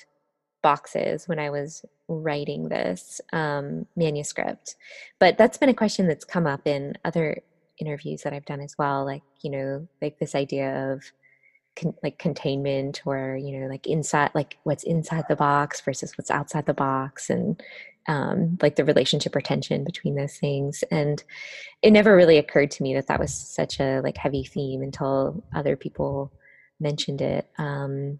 [0.63, 4.77] boxes when I was writing this um, manuscript,
[5.19, 7.39] but that's been a question that's come up in other
[7.79, 9.05] interviews that I've done as well.
[9.05, 11.03] Like you know, like this idea of
[11.77, 16.31] con- like containment or you know like inside like what's inside the box versus what's
[16.31, 17.63] outside the box and
[18.09, 21.23] um, like the relationship or tension between those things and
[21.83, 25.43] it never really occurred to me that that was such a like heavy theme until
[25.55, 26.33] other people
[26.81, 28.19] mentioned it um,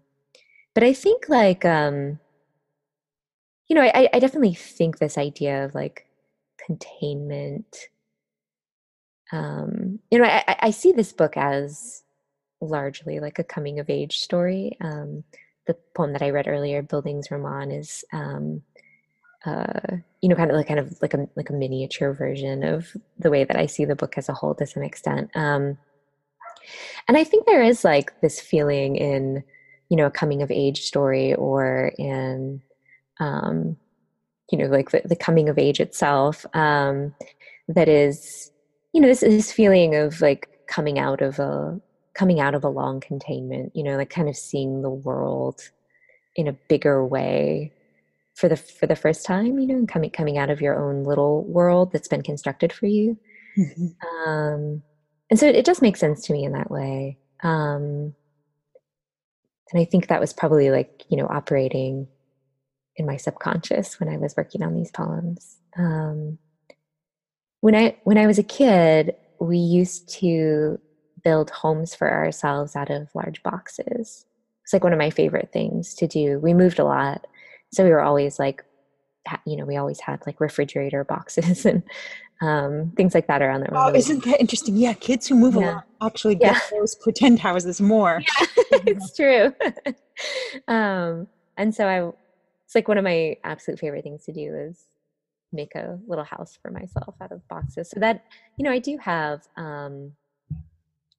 [0.73, 2.19] but i think like um,
[3.67, 6.07] you know I, I definitely think this idea of like
[6.65, 7.87] containment
[9.31, 12.03] um, you know I, I- see this book as
[12.61, 15.23] largely like a coming of age story um,
[15.67, 18.61] the poem that i read earlier Bildungsroman is um,
[19.45, 22.95] uh, you know, kind of like kind of like a like a miniature version of
[23.19, 25.29] the way that I see the book as a whole to some extent.
[25.35, 25.77] Um,
[27.07, 29.43] and I think there is like this feeling in,
[29.89, 32.61] you know, a coming of age story or in,
[33.19, 33.75] um,
[34.49, 37.13] you know, like the, the coming of age itself um,
[37.67, 38.49] that is,
[38.93, 41.79] you know, this this feeling of like coming out of a
[42.13, 43.75] coming out of a long containment.
[43.75, 45.69] You know, like kind of seeing the world
[46.37, 47.73] in a bigger way
[48.35, 51.03] for the for the first time you know and coming coming out of your own
[51.03, 53.17] little world that's been constructed for you.
[53.57, 53.95] Mhm.
[54.27, 54.83] um
[55.29, 57.17] and so it, it does make sense to me in that way.
[57.43, 58.15] Um
[59.71, 62.07] and i think that was probably like you know operating
[62.95, 65.57] in my subconscious when i was working on these poems.
[65.77, 66.37] Um
[67.61, 70.79] when i when i was a kid we used to
[71.23, 74.25] build homes for ourselves out of large boxes.
[74.63, 76.39] It's like one of my favorite things to do.
[76.39, 77.25] We moved a lot
[77.73, 78.63] so we were always like
[79.45, 81.83] you know we always had like refrigerator boxes and
[82.41, 84.75] um, things like that around the were Oh, really isn't that interesting?
[84.75, 86.59] Yeah, kids who move a lot actually get Yeah.
[86.79, 88.21] those pretend houses more.
[88.71, 89.53] it's true
[90.67, 92.11] um, and so i
[92.65, 94.85] it's like one of my absolute favorite things to do is
[95.51, 98.23] make a little house for myself out of boxes so that
[98.57, 100.11] you know i do have um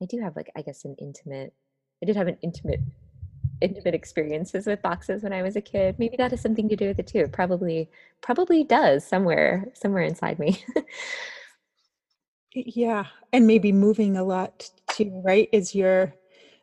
[0.02, 1.52] i do have like i guess an intimate
[2.02, 2.80] i did have an intimate
[3.60, 6.88] intimate experiences with boxes when i was a kid maybe that has something to do
[6.88, 7.88] with it too probably
[8.20, 10.64] probably does somewhere somewhere inside me
[12.54, 15.48] Yeah, and maybe moving a lot too, right?
[15.52, 16.14] Is your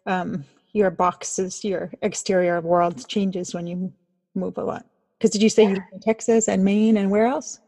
[0.05, 3.93] um your boxes, your exterior world changes when you
[4.35, 4.85] move a lot.
[5.17, 7.59] Because did you say you lived in Texas and Maine and where else?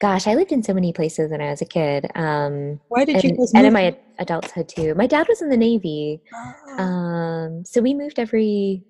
[0.00, 3.22] Gosh i lived in so many places when i was a kid um Why did
[3.22, 6.82] you and, guys and in my adulthood too my dad was in the navy Ah,
[6.82, 8.84] Um, so we moved every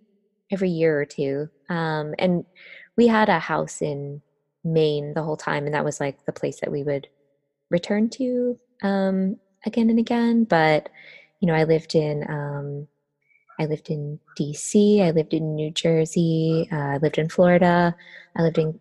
[0.50, 1.48] every year or two.
[1.68, 2.44] Um, and
[2.96, 4.22] we had a house in
[4.64, 7.08] Maine the whole time, and that was like the place that we would
[7.70, 10.44] return to um, again and again.
[10.44, 10.88] But
[11.40, 12.88] you know, I lived in um,
[13.58, 15.02] I lived in DC.
[15.02, 16.68] I lived in New Jersey.
[16.70, 17.94] Uh, I lived in Florida.
[18.36, 18.78] I lived in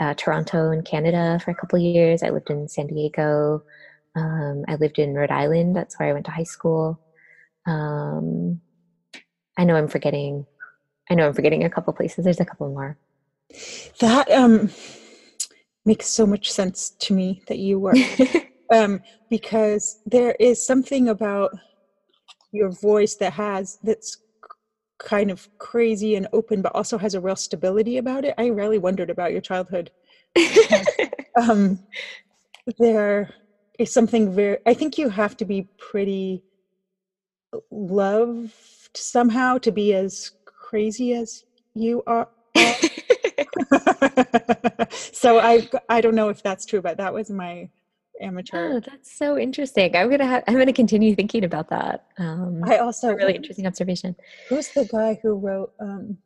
[0.00, 2.22] uh, Toronto in Canada for a couple years.
[2.22, 3.62] I lived in San Diego.
[4.16, 5.76] Um, I lived in Rhode Island.
[5.76, 7.00] That's where I went to high school.
[7.66, 8.60] Um,
[9.58, 10.46] I know I'm forgetting.
[11.10, 12.24] I know I'm forgetting a couple places.
[12.24, 12.96] There's a couple more.
[14.00, 14.70] that um
[15.84, 17.94] makes so much sense to me that you were
[18.74, 21.50] um because there is something about
[22.52, 24.18] your voice that has that's
[24.98, 28.34] kind of crazy and open but also has a real stability about it.
[28.38, 29.90] I really wondered about your childhood.
[31.40, 31.78] Um
[32.78, 33.30] there
[33.78, 36.42] is something very i think you have to be pretty
[37.70, 38.52] loved
[38.94, 41.42] somehow to be as crazy as
[41.74, 42.28] you are.
[44.90, 47.68] So i i don't know if that's true but that was my
[48.20, 49.94] amateur Oh, that's so interesting.
[49.96, 52.04] I'm gonna have, I'm gonna continue thinking about that.
[52.18, 54.14] Um, i also a really interesting observation.
[54.48, 56.18] who's the guy who wrote um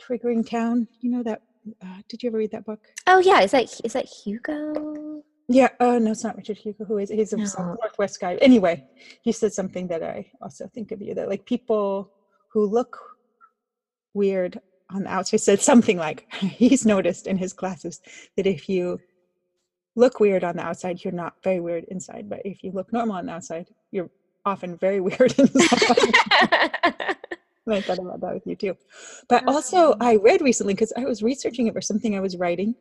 [0.00, 1.40] triggering town you know that
[1.82, 5.22] uh, did you ever read that book Oh yeah, is that is that Hugo?
[5.48, 6.84] Yeah, uh, no, it's not Richard Hugo.
[6.84, 7.08] Who is?
[7.10, 7.76] He's a No.
[7.80, 8.34] Northwest guy.
[8.36, 8.84] Anyway,
[9.22, 11.14] he said something that I also think of you.
[11.14, 12.10] That like people
[12.52, 12.96] who look
[14.14, 14.58] weird
[14.90, 18.00] on the outside said something like he's noticed in his classes
[18.36, 18.98] that if you
[19.96, 22.28] look weird on the outside, you're not very weird inside.
[22.28, 24.10] But if you look normal on the outside, you're
[24.44, 26.14] often very weird inside.
[27.68, 28.76] I thought about that with you too.
[29.28, 32.76] But also, I read recently because I was researching it for something I was writing.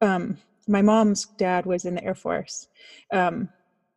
[0.00, 0.38] Um,
[0.68, 2.68] my mom's dad was in the Air Force,
[3.12, 3.48] um,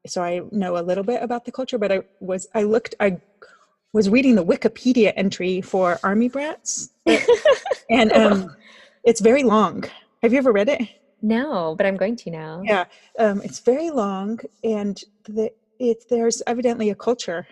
[0.08, 1.78] so I know a little bit about the culture.
[1.78, 3.22] But I was I looked I
[3.94, 6.90] was reading the Wikipedia entry for Army Brats,
[7.92, 8.56] and um,
[9.04, 9.84] it's very long.
[10.24, 10.82] Have you ever read it?
[11.24, 12.62] No, but I'm going to now.
[12.66, 12.86] Yeah,
[13.18, 15.50] um, it's very long, and the,
[15.80, 17.48] it there's evidently a culture,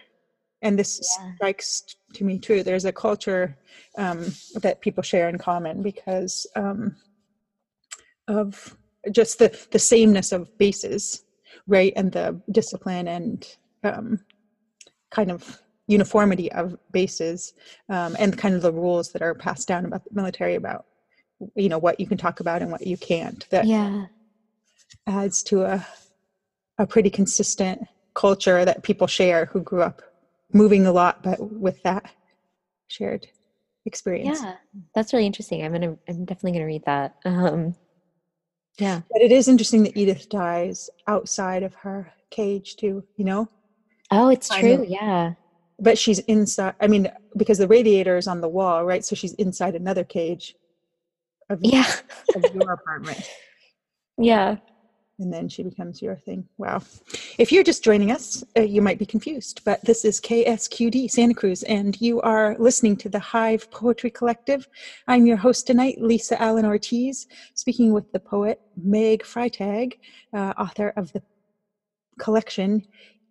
[0.61, 1.31] and this Yeah.
[1.35, 2.61] strikes to me too.
[2.63, 3.57] There's a culture
[3.97, 6.97] um, that people share in common because um,
[8.27, 8.77] of
[9.11, 11.23] just the the sameness of bases,
[11.65, 13.47] right, and the discipline and
[13.83, 14.19] um,
[15.11, 17.53] kind of uniformity of bases,
[17.89, 20.85] um, and kind of the rules that are passed down about the military about
[21.55, 23.47] you know what you can talk about and what you can't.
[23.49, 24.05] That Yeah.
[25.07, 25.85] adds to a
[26.77, 27.81] a pretty consistent
[28.15, 30.01] culture that people share who grew up
[30.53, 32.11] moving a lot but with that
[32.87, 33.27] shared
[33.85, 34.55] experience Yeah.
[34.95, 35.63] That's really interesting.
[35.63, 37.13] I'm gonna I'm definitely gonna read that.
[37.25, 37.75] Um
[38.79, 39.01] yeah.
[39.11, 43.49] but it is interesting that edith dies outside of her cage too you know
[44.13, 44.77] Oh, it's true.
[44.77, 44.83] know.
[44.83, 45.33] Yeah.
[45.79, 49.33] but she's inside i mean because the radiator is on the wall right so she's
[49.33, 50.55] inside another cage
[51.51, 51.85] of, Yeah.
[52.35, 53.29] of your apartment
[54.17, 54.57] yeah.
[55.19, 56.47] and then she becomes your thing.
[56.57, 56.81] Wow.
[57.37, 61.33] If you're just joining us, uh, you might be confused, but this is KSQD Santa
[61.33, 64.67] Cruz, and you are listening to the Hive Poetry Collective.
[65.07, 69.93] I'm your host tonight, Lisa Allen Ortiz, speaking with the poet Meg Freitag,
[70.33, 71.21] uh, author of the
[72.19, 72.83] collection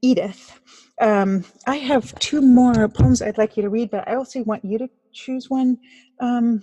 [0.03, 0.61] Edith.
[1.01, 4.65] Um, I have two more poems I'd like you to read, but I also want
[4.65, 5.79] you to choose one
[6.21, 6.63] um,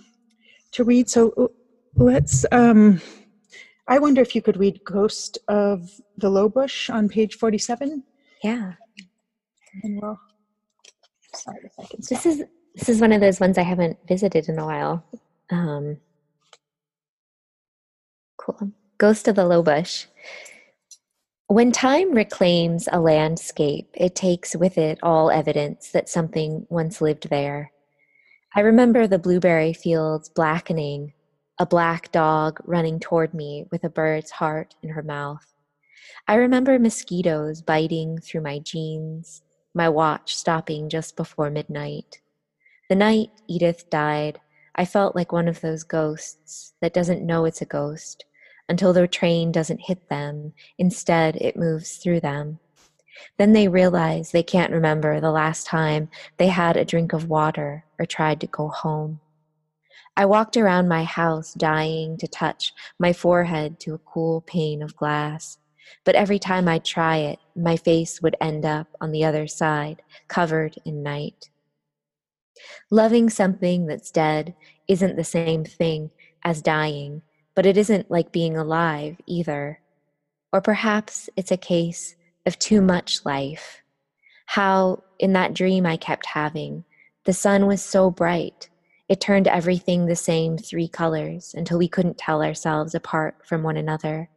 [0.72, 1.08] to read.
[1.08, 1.46] So uh,
[1.96, 2.44] let's.
[2.52, 3.00] Um,
[3.86, 8.04] I wonder if you could read Ghost of the Low Bush on page 47.
[8.44, 8.74] Yeah.
[9.82, 10.20] And we'll
[11.34, 12.42] sorry if I can This is
[12.74, 15.04] this is one of those ones I haven't visited in a while.
[15.50, 15.98] Um,
[18.36, 18.72] cool.
[18.98, 20.06] Ghost of the Low Bush.
[21.46, 27.30] When time reclaims a landscape, it takes with it all evidence that something once lived
[27.30, 27.72] there.
[28.56, 31.12] I remember the blueberry fields blackening,
[31.58, 35.44] a black dog running toward me with a bird's heart in her mouth.
[36.26, 39.42] I remember mosquitoes biting through my jeans,
[39.74, 42.20] my watch stopping just before midnight.
[42.88, 44.40] The night Edith died,
[44.74, 48.24] I felt like one of those ghosts that doesn't know it's a ghost
[48.68, 50.54] until their train doesn't hit them.
[50.78, 52.60] Instead, it moves through them.
[53.36, 57.84] Then they realize they can't remember the last time they had a drink of water
[57.98, 59.20] or tried to go home.
[60.16, 64.96] I walked around my house dying to touch my forehead to a cool pane of
[64.96, 65.58] glass.
[66.04, 70.02] But every time I'd try it, my face would end up on the other side,
[70.26, 71.50] covered in night.
[72.90, 74.54] Loving something that's dead
[74.88, 76.10] isn't the same thing
[76.44, 77.22] as dying,
[77.54, 79.80] but it isn't like being alive either.
[80.52, 82.16] Or perhaps it's a case
[82.48, 83.82] of too much life.
[84.46, 86.84] How, in that dream I kept having,
[87.24, 88.70] the sun was so bright,
[89.08, 93.76] it turned everything the same three colors until we couldn't tell ourselves apart from one
[93.76, 94.30] another.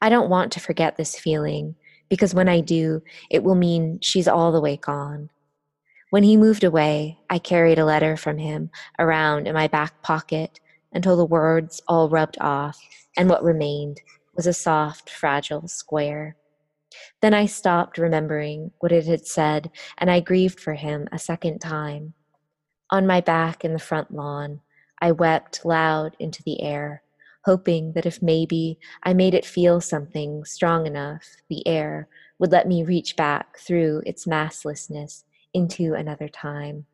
[0.00, 1.76] I don't want to forget this feeling
[2.08, 5.30] because when I do, it will mean she's all the way gone.
[6.08, 10.58] When he moved away, I carried a letter from him around in my back pocket
[10.92, 12.80] until the words all rubbed off
[13.16, 14.00] and what remained
[14.34, 16.36] was a soft, fragile square.
[17.20, 21.60] Then I stopped remembering what it had said and I grieved for him a second
[21.60, 22.14] time.
[22.90, 24.60] On my back in the front lawn,
[25.00, 27.02] I wept loud into the air,
[27.44, 32.66] hoping that if maybe I made it feel something strong enough, the air would let
[32.66, 35.24] me reach back through its masslessness
[35.54, 36.86] into another time.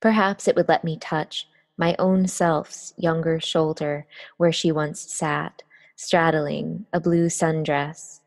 [0.00, 1.46] Perhaps it would let me touch
[1.76, 5.62] my own self's younger shoulder where she once sat,
[5.96, 8.17] straddling a blue sundress,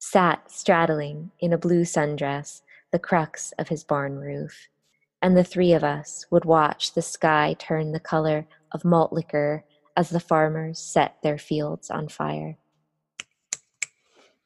[0.00, 4.68] sat straddling in a blue sundress the crux of his barn roof.
[5.22, 9.64] And the three of us would watch the sky turn the color of malt liquor
[9.96, 12.56] as the farmers set their fields on fire.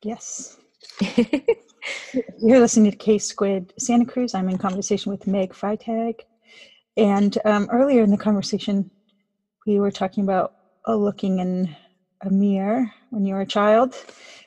[0.02, 0.58] Yes.
[2.38, 4.34] You're listening to K Squid Santa Cruz.
[4.34, 6.20] I'm in conversation with Meg Freitag.
[6.96, 8.90] And um, earlier in the conversation,
[9.66, 10.54] we were talking about
[10.86, 11.74] uh, looking in
[12.22, 13.94] a mirror when you were a child.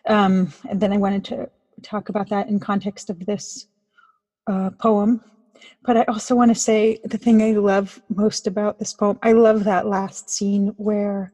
[0.07, 1.49] Um, and then I wanted to
[1.81, 3.67] talk about that in context of this
[4.47, 5.23] uh, poem.
[5.83, 9.31] But I also want to say the thing I love most about this poem, I
[9.31, 11.33] love that last scene where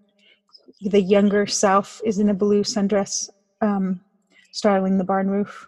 [0.82, 3.30] the younger self is in a blue sundress
[3.62, 4.02] um,
[4.52, 5.68] straddling the barn roof.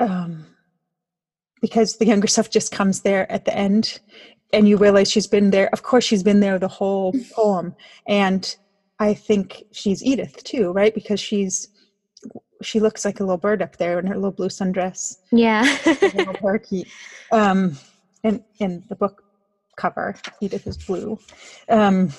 [0.00, 0.46] Um,
[1.60, 3.98] because the younger self just comes there at the end
[4.52, 5.68] and you realize she's been there.
[5.72, 7.74] Of course, she's been there the whole poem.
[8.06, 8.56] And
[9.00, 10.94] I think she's Edith too, right?
[10.94, 11.66] Because she's
[12.62, 15.62] she looks like a little bird up there in her little blue sundress, Yeah.
[16.02, 16.88] little parakeet.
[17.30, 17.76] Um,
[18.24, 19.22] and in the book
[19.76, 21.18] cover, Edith is blue.
[21.68, 22.12] Um,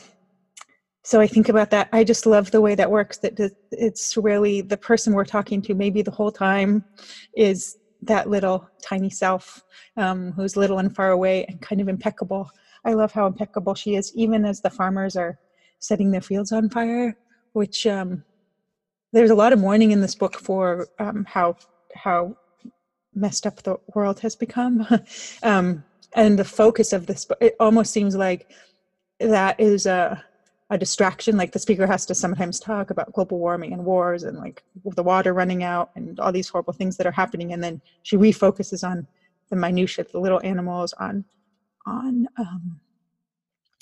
[1.04, 1.90] so I think about that.
[1.92, 3.18] I just love the way that works.
[3.20, 3.38] That
[3.72, 6.86] it's really the person we're talking to, maybe the whole time,
[7.36, 9.62] is that little tiny self
[9.98, 12.50] um, who's little and far away and kind of impeccable.
[12.86, 15.38] I love how impeccable she is, even as the farmers are
[15.80, 17.18] setting their fields on fire.
[17.54, 18.24] Which um,
[19.12, 21.58] there's a lot of mourning in this book for um, how
[21.96, 22.38] how
[23.16, 24.88] messed up the world has become,
[25.44, 25.84] um,
[26.16, 27.26] and the focus of this.
[27.26, 28.52] book It almost seems like
[29.20, 30.24] that is a
[30.70, 31.38] a distraction.
[31.38, 34.64] Like the speaker has to sometimes talk about global warming and wars and like
[34.96, 38.18] the water running out and all these horrible things that are happening, and then she
[38.18, 39.08] refocuses on
[39.50, 41.26] the minutia, the little animals, on
[41.86, 42.80] on um,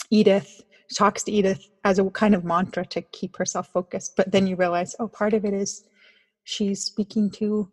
[0.10, 0.64] Edith.
[0.96, 4.56] Talks to Edith as a kind of mantra to keep herself focused, but then you
[4.56, 5.84] realize, oh, part of it is
[6.44, 7.70] she's speaking to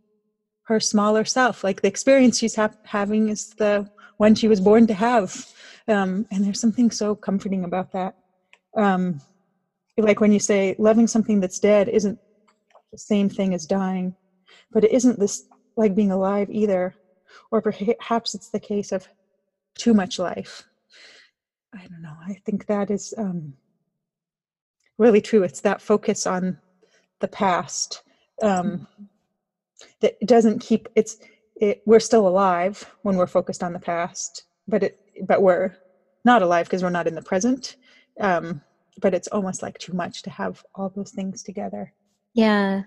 [0.64, 1.62] her smaller self.
[1.62, 5.46] Like the experience she's ha- having is the one she was born to have,
[5.86, 8.14] um, and there's something so comforting about that
[8.76, 9.20] um,
[9.96, 12.18] like when you say loving something that's dead isn't
[12.92, 14.14] the same thing as dying,
[14.72, 15.44] but it isn't this
[15.76, 16.94] like being alive either,
[17.50, 19.08] or perhaps it's the case of
[19.76, 20.64] too much life.
[21.74, 22.16] I don't know.
[22.26, 23.54] I think that is um,
[24.98, 25.42] really true.
[25.42, 26.58] It's that focus on
[27.20, 28.02] the past
[28.42, 28.86] um,
[30.00, 30.88] that doesn't keep.
[30.94, 31.16] It's
[31.56, 35.74] it, we're still alive when we're focused on the past, but it but we're
[36.24, 37.76] not alive because we're not in the present
[38.20, 38.62] um,
[39.00, 41.92] but it's almost like too much to have all those things together.
[42.34, 42.82] yeah.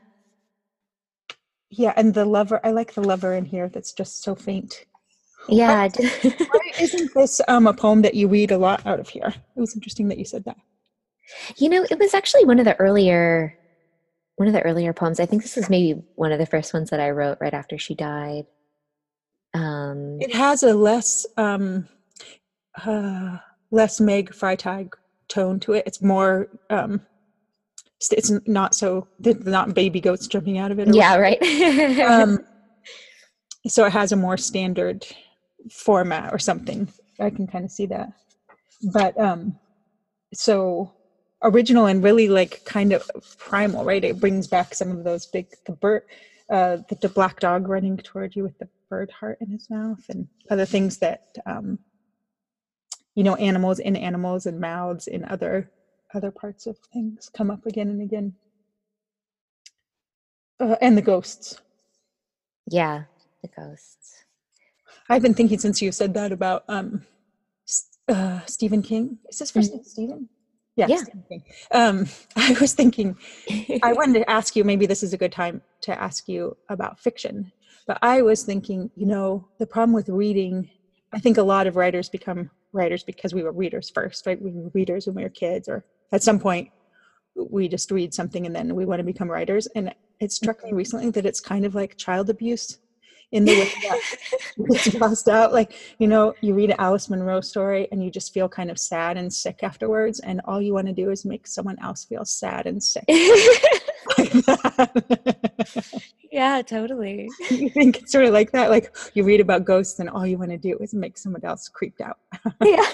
[1.69, 4.85] Yeah, and the lover, I like the lover in here that's just so faint.
[5.49, 5.87] Yeah.
[5.87, 9.33] Did- Why isn't this um, a poem that you read a lot out of here?
[9.55, 10.57] It was interesting that you said that.
[11.57, 13.57] You know, it was actually one of the earlier
[14.37, 15.19] one of the earlier poems.
[15.19, 17.77] I think this was maybe one of the first ones that I wrote right after
[17.77, 18.45] she died.
[19.53, 21.87] Um It has a less um,
[22.85, 23.37] uh,
[23.71, 24.93] less Meg Freitag
[25.27, 25.83] tone to it.
[25.87, 26.47] It's more.
[26.69, 27.01] Um,
[28.11, 29.07] it's not so.
[29.19, 30.93] There's not baby goats jumping out of it.
[30.93, 31.41] yeah, right.
[32.01, 32.45] um,
[33.67, 35.05] so it has a more standard
[35.69, 36.87] format or something.
[37.19, 38.09] I can kind of see that.
[38.93, 39.59] But um,
[40.33, 40.93] so
[41.43, 44.03] original and really like kind of primal, right?
[44.03, 46.03] It brings back some of those big the bird,
[46.49, 50.03] uh, the, the black dog running toward you with the bird heart in his mouth,
[50.09, 51.79] and other things that um,
[53.17, 55.71] you know, animals in animals and mouths in other
[56.13, 58.33] other parts of things come up again and again.
[60.59, 61.59] Uh, and the ghosts.
[62.69, 63.05] yeah,
[63.41, 64.23] the ghosts.
[65.09, 67.05] I've been thinking since you said that about um,
[68.07, 69.19] uh, Stephen King.
[69.29, 70.29] Is his 1st name Stephen?
[70.75, 70.97] Yeah, Yeah.
[70.97, 71.43] Stephen King.
[71.71, 73.17] Um, I was thinking,
[73.83, 76.99] I wanted to ask you, maybe this is a good time to ask you about
[76.99, 77.51] fiction.
[77.85, 80.69] But I was thinking, you know, the problem with reading,
[81.13, 84.41] I think a lot of writers become writers because we were readers first, right?
[84.41, 86.69] We were readers when we were kids, or at some point
[87.35, 89.67] we just read something and then we want to become writers.
[89.67, 92.79] And it struck me recently that it's kind of like child abuse
[93.31, 93.99] in the way that
[94.57, 95.51] it's passed out.
[95.51, 98.79] Like, you know, you read an Alice Munro story and you just feel kind of
[98.79, 102.23] sad and sick afterwards, and all you want to do is make someone else feel
[102.25, 103.03] sad and sick.
[106.31, 107.27] yeah, totally.
[107.49, 108.69] you think it's sort of like that?
[108.69, 111.67] Like you read about ghosts and all you want to do is make someone else
[111.67, 112.17] creeped out.
[112.63, 112.85] Yeah.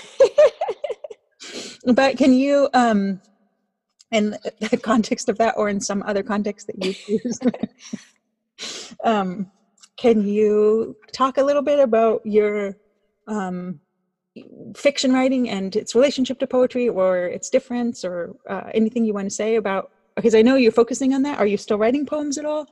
[1.93, 3.19] but can you um
[4.11, 7.39] in the context of that or in some other context that you use
[9.03, 9.51] um
[9.97, 12.77] can you talk a little bit about your
[13.27, 13.79] um
[14.75, 19.27] fiction writing and its relationship to poetry or its difference or uh, anything you want
[19.27, 21.39] to say about because I know you're focusing on that.
[21.39, 22.67] Are you still writing poems at all?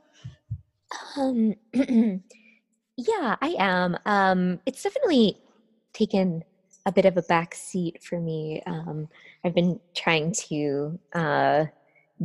[1.18, 3.98] Um, yeah, I am.
[4.06, 5.38] Um, it's definitely
[5.94, 6.44] taken
[6.86, 8.62] a bit of a back seat for me.
[8.66, 9.08] Um,
[9.44, 11.66] I've been trying to uh,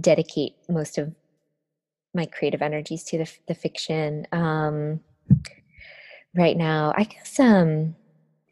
[0.01, 1.15] dedicate most of
[2.17, 5.01] my creative energies to the, the fiction um,
[6.35, 6.93] right now.
[6.97, 7.95] I guess, um,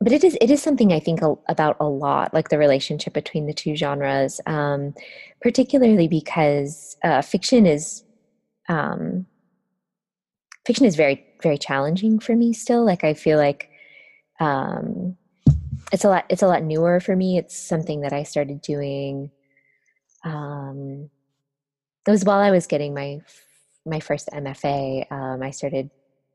[0.01, 3.15] but it is it is something I think a, about a lot, like the relationship
[3.15, 4.95] between the two genres, um,
[5.41, 8.05] particularly because uh, fiction is
[8.69, 9.27] um,
[10.67, 12.85] fiction is very very challenging for me still.
[12.85, 13.71] Like I feel like
[14.41, 15.17] um,
[15.93, 17.39] it's a lot it's a lot newer for me.
[17.39, 19.31] It's something that I started doing.
[20.25, 21.11] Um,
[22.07, 23.21] it was while I was getting my
[23.87, 25.11] my first MFA.
[25.11, 25.91] Um, I started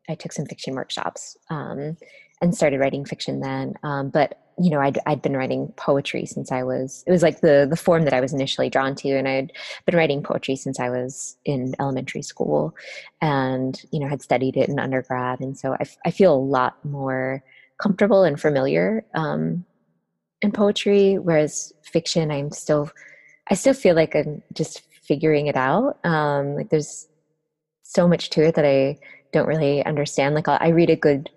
[0.09, 1.95] I took some fiction workshops um,
[2.41, 3.75] and started writing fiction then.
[3.83, 7.03] Um, but you know, I'd I'd been writing poetry since I was.
[7.07, 9.53] It was like the the form that I was initially drawn to, and I'd
[9.85, 12.75] been writing poetry since I was in elementary school,
[13.21, 16.35] and you know, had studied it in undergrad, and so I, f- I feel a
[16.35, 17.41] lot more
[17.81, 19.63] comfortable and familiar um,
[20.41, 21.17] in poetry.
[21.17, 22.91] Whereas fiction, I'm still,
[23.49, 26.05] I still feel like I'm just figuring it out.
[26.05, 27.07] Um, like there's
[27.89, 28.97] so much to it that I
[29.33, 30.35] don't really understand.
[30.35, 31.31] Like I'll, read a good,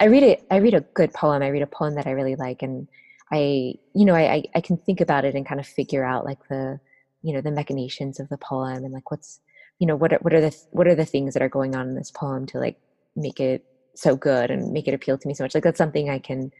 [0.00, 1.42] I read it, I read a good poem.
[1.42, 2.88] I read a poem that I really like, and
[3.30, 6.24] I, you know, I, I, I can think about it and kind of figure out
[6.24, 6.80] like the,
[7.20, 9.40] you know, the machinations of the poem and like what's,
[9.78, 11.88] you know, what are, what are the what are the things that are going on
[11.88, 12.78] in this poem to like
[13.14, 13.62] make it
[13.94, 15.54] so good and make it appeal to me so much.
[15.54, 16.50] Like that's something I can,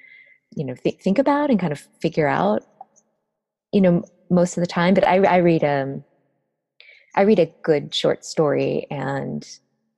[0.55, 2.63] you know, th- think about and kind of figure out,
[3.73, 4.93] you know, most of the time.
[4.93, 6.05] But I, I read um,
[7.15, 9.47] I read a good short story and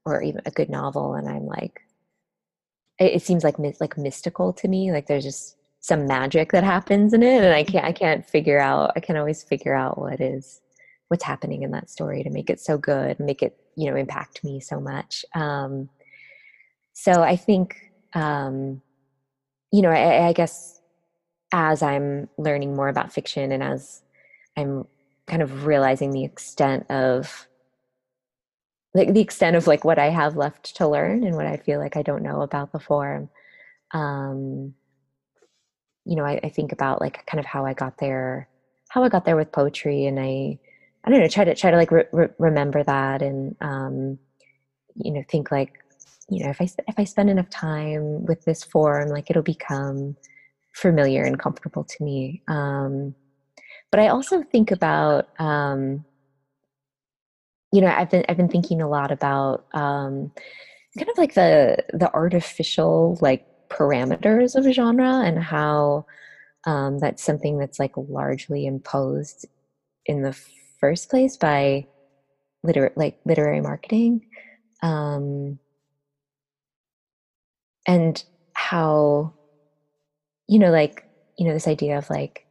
[0.05, 1.83] or even a good novel, and I'm like,
[2.99, 4.93] it, it seems like like mystical to me.
[4.93, 8.59] Like there's just some magic that happens in it, and I can't I can't figure
[8.59, 8.93] out.
[8.97, 10.61] I can't always figure out what is
[11.09, 14.43] what's happening in that story to make it so good, make it you know impact
[14.45, 15.25] me so much.
[15.35, 15.91] Um,
[16.95, 17.77] so I think
[18.15, 18.83] um,
[19.73, 20.81] you know I, I guess
[21.53, 24.03] as I'm learning more about fiction and as
[24.57, 24.87] I'm
[25.27, 27.49] kind of realizing the extent of
[28.95, 31.79] like the extent of like what I have left to learn and what I feel
[31.79, 33.31] like I don't know about the form.
[33.93, 34.75] Um,
[36.05, 38.49] you know, I, I think about like kind of how I got there,
[38.89, 40.59] how I got there with poetry, and I,
[41.05, 44.19] I don't know, try to try to like re- re- remember that, and um,
[44.97, 45.73] you know, think like,
[46.29, 50.17] you know, if I if I spend enough time with this form, like it'll become
[50.75, 52.43] familiar and comfortable to me.
[52.49, 53.15] Um,
[53.93, 56.07] but I also think about um,
[57.73, 60.31] you know i've been i've been thinking a lot about um
[60.99, 66.05] kind of like the the artificial like parameters of genre and how
[66.67, 69.47] um that's something that's like largely imposed
[70.07, 70.39] in the
[70.81, 71.85] first place by
[72.65, 74.23] liter like literary marketing
[74.83, 75.59] um
[77.87, 78.25] and
[78.55, 79.35] how
[80.49, 81.03] you know like
[81.39, 82.47] you know this idea of like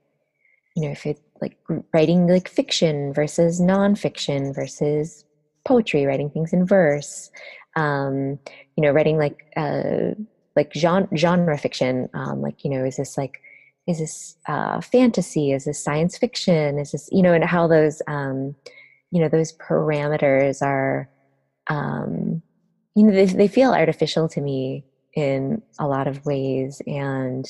[0.75, 1.57] you know if it like
[1.93, 5.25] writing like fiction versus nonfiction versus
[5.65, 7.29] poetry writing things in verse
[7.75, 8.39] um
[8.75, 10.11] you know writing like uh
[10.55, 13.39] like genre, genre fiction um like you know is this like
[13.87, 15.51] is this uh fantasy?
[15.51, 16.77] Is this science fiction?
[16.79, 18.55] Is this you know and how those um
[19.11, 21.09] you know those parameters are
[21.67, 22.41] um
[22.95, 26.81] you know they, they feel artificial to me in a lot of ways.
[26.87, 27.45] And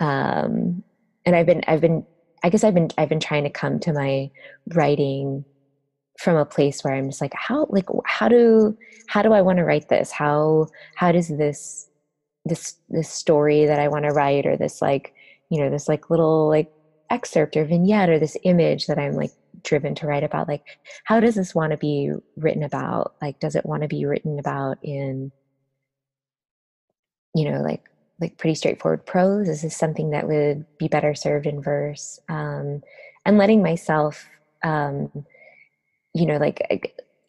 [0.00, 0.82] um
[1.24, 2.04] and i've been i've been
[2.44, 4.30] i guess i've been i've been trying to come to my
[4.74, 5.44] writing
[6.18, 8.76] from a place where i'm just like how like how do
[9.08, 10.12] how do i want to write this?
[10.12, 11.88] How how does this
[12.44, 15.12] this this story that i want to write or this like
[15.50, 16.70] you know this like little like
[17.10, 19.32] excerpt or vignette or this image that i'm like
[19.64, 20.62] driven to write about like
[21.04, 23.14] how does this want to be written about?
[23.20, 25.32] Like does it want to be written about in
[27.34, 27.82] you know like
[28.20, 32.82] like pretty straightforward prose is this something that would be better served in verse um
[33.26, 34.28] and letting myself
[34.62, 35.10] um
[36.14, 36.80] you know like I,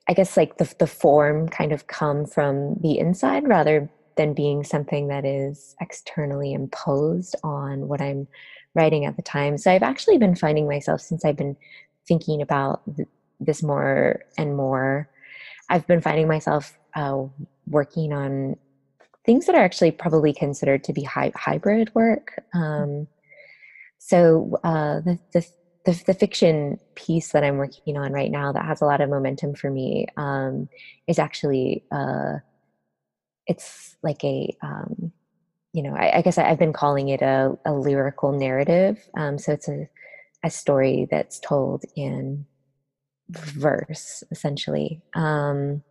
[0.07, 4.63] I guess like the the form kind of come from the inside rather than being
[4.63, 8.27] something that is externally imposed on what I'm
[8.73, 9.57] writing at the time.
[9.57, 11.57] So I've actually been finding myself since I've been
[12.07, 13.07] thinking about th-
[13.39, 15.09] this more and more.
[15.69, 17.23] I've been finding myself uh,
[17.67, 18.55] working on
[19.25, 22.43] things that are actually probably considered to be hy- hybrid work.
[22.53, 23.07] Um,
[23.97, 25.47] so uh, the, the
[25.85, 29.09] the the fiction piece that I'm working on right now that has a lot of
[29.09, 30.67] momentum for me um,
[31.07, 32.37] is actually uh,
[33.47, 35.11] it's like a um,
[35.73, 38.97] you know I, I guess I, I've been calling it a, a lyrical narrative.
[39.17, 39.87] Um, so it's a
[40.43, 42.45] a story that's told in
[43.29, 45.81] verse essentially um,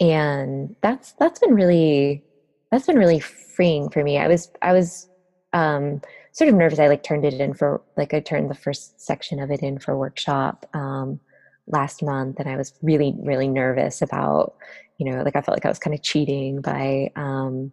[0.00, 2.24] and that's that's been really
[2.70, 4.18] that's been really freeing for me.
[4.18, 5.08] I was i was
[5.52, 6.00] um,
[6.32, 9.38] sort of nervous i like turned it in for like i turned the first section
[9.38, 11.20] of it in for workshop um,
[11.68, 14.54] last month and i was really really nervous about
[14.98, 17.72] you know like i felt like i was kind of cheating by um,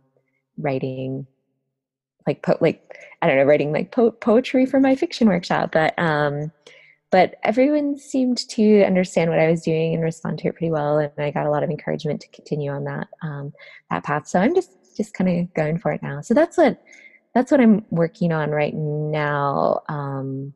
[0.57, 1.25] writing
[2.27, 5.97] like po- like i don't know writing like po- poetry for my fiction workshop but
[5.97, 6.51] um
[7.11, 10.97] but everyone seemed to understand what I was doing and respond to it pretty well,
[10.97, 13.53] and I got a lot of encouragement to continue on that um,
[13.89, 14.27] that path.
[14.27, 16.21] So I'm just just kind of going for it now.
[16.21, 16.81] So that's what
[17.33, 20.53] that's what I'm working on right now, um,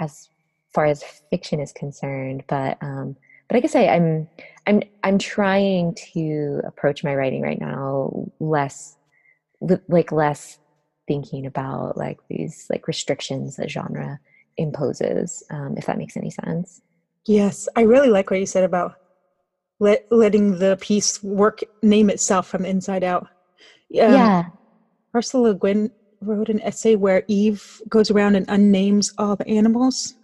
[0.00, 0.28] as
[0.72, 2.44] far as fiction is concerned.
[2.46, 3.16] But um,
[3.48, 4.28] but I guess I, I'm
[4.66, 8.96] I'm I'm trying to approach my writing right now less
[9.88, 10.58] like less
[11.08, 14.20] thinking about like these like restrictions that genre
[14.56, 16.82] imposes, um, if that makes any sense.
[17.26, 18.96] Yes, I really like what you said about
[19.80, 23.22] let, letting the piece work name itself from the inside out.
[23.22, 23.28] Um,
[23.90, 24.44] yeah.
[25.14, 25.90] Ursula Le Guin
[26.20, 30.14] wrote an essay where Eve goes around and unnames all the animals.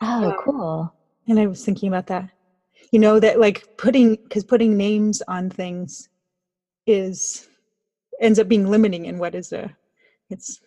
[0.00, 0.94] Oh, Um, cool.
[1.28, 2.30] And I was thinking about that.
[2.92, 6.08] You know, that like putting, because putting names on things
[6.86, 7.46] is,
[8.20, 9.76] ends up being limiting in what is a,
[10.30, 10.60] it's,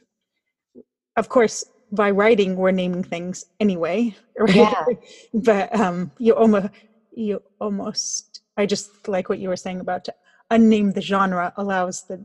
[1.17, 4.55] of course, by writing, we're naming things anyway, right?
[4.55, 4.85] Yeah.
[5.33, 6.69] but um, you almost,
[7.11, 10.13] you almost, I just like what you were saying about to
[10.51, 12.17] unname the genre allows the,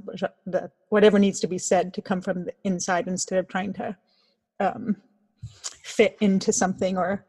[0.47, 3.97] the whatever needs to be said to come from the inside instead of trying to
[4.61, 4.97] um,
[5.83, 7.25] fit into something or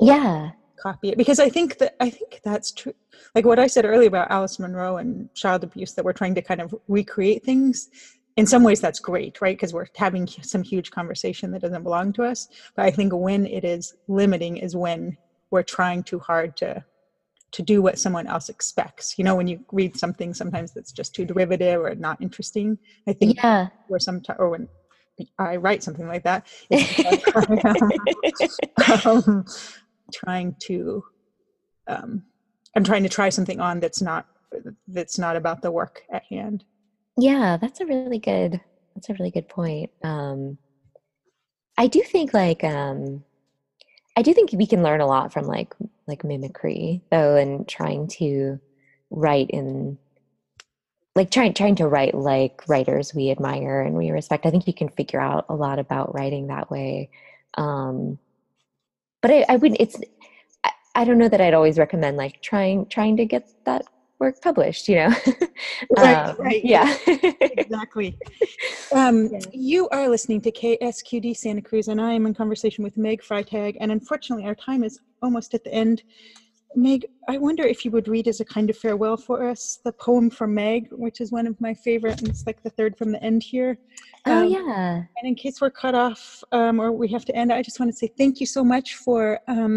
[0.00, 0.50] Yeah.
[0.82, 2.94] copy it because i think that i think that's true
[3.36, 6.42] like what i said earlier about alice munro and child abuse that we're trying to
[6.42, 7.88] kind of recreate things
[8.36, 9.56] in some ways that's great right?
[9.56, 12.48] Because we're having some huge conversation that doesn't belong to us.
[12.76, 15.16] But i think when it is limiting is when
[15.50, 16.84] we're trying too hard to
[17.52, 19.18] to do what someone else expects.
[19.18, 23.12] You know when you read something sometimes that's just too derivative or not interesting i
[23.12, 23.68] think Yeah.
[23.90, 24.68] or sometimes or when
[25.38, 26.46] i write something like that
[29.04, 29.44] um,
[30.12, 31.02] trying to
[31.86, 32.24] um,
[32.76, 34.26] i'm trying to try something on that's not
[34.88, 36.64] that's not about the work at hand
[37.16, 38.60] Yeah, that's a really good
[38.94, 39.90] that's a really good point.
[40.02, 40.58] Um
[41.78, 43.24] I do think like um
[44.16, 45.74] I do think we can learn a lot from like
[46.08, 48.60] like mimicry though and trying to
[49.10, 49.98] write in
[51.14, 54.46] like trying trying to write like writers we admire and we respect.
[54.46, 57.10] I think you can figure out a lot about writing that way.
[57.58, 58.18] Um
[59.20, 59.96] but I, I wouldn't it's
[60.64, 63.84] I, I don't know that I'd always recommend like trying trying to get that
[64.22, 65.12] work published, you know.
[65.98, 66.64] Right, Um, right.
[66.74, 66.88] Yeah.
[67.62, 68.08] exactly
[69.00, 69.40] um, Yeah.
[69.70, 73.72] you are listening to ksqd santa cruz and i am in conversation with meg freitag
[73.80, 74.94] and unfortunately our time is
[75.24, 75.98] almost at the end
[76.86, 77.00] meg
[77.32, 80.26] i wonder if you would read as a kind of farewell for us the poem
[80.38, 83.22] from meg which is one of my favorite and it's like the third from the
[83.30, 83.72] end here
[84.26, 84.90] oh Um, yeah.
[85.18, 86.20] And in case we're cut off
[86.58, 88.88] um, or we have to end, I just want to say thank you so much
[89.04, 89.20] for
[89.54, 89.76] um,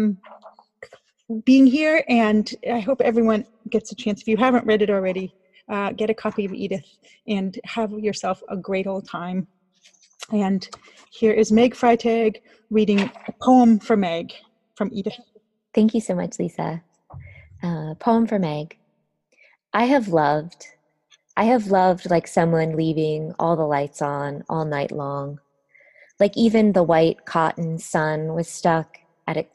[1.44, 2.04] being here.
[2.08, 4.20] And I hope everyone gets a chance.
[4.20, 5.34] If you haven't read it already,
[5.68, 6.86] uh, get a copy of Edith
[7.26, 9.46] and have yourself a great old time.
[10.32, 10.68] And
[11.10, 12.36] here is Meg Freitag
[12.70, 14.32] reading a poem for Meg
[14.74, 15.18] from Edith.
[15.74, 16.82] Thank you so much, Lisa.
[17.62, 18.76] Uh, poem for Meg.
[19.72, 20.66] I have loved.
[21.36, 25.40] I have loved like someone leaving all the lights on all night long.
[26.18, 29.50] Like even the white cotton sun was stuck at it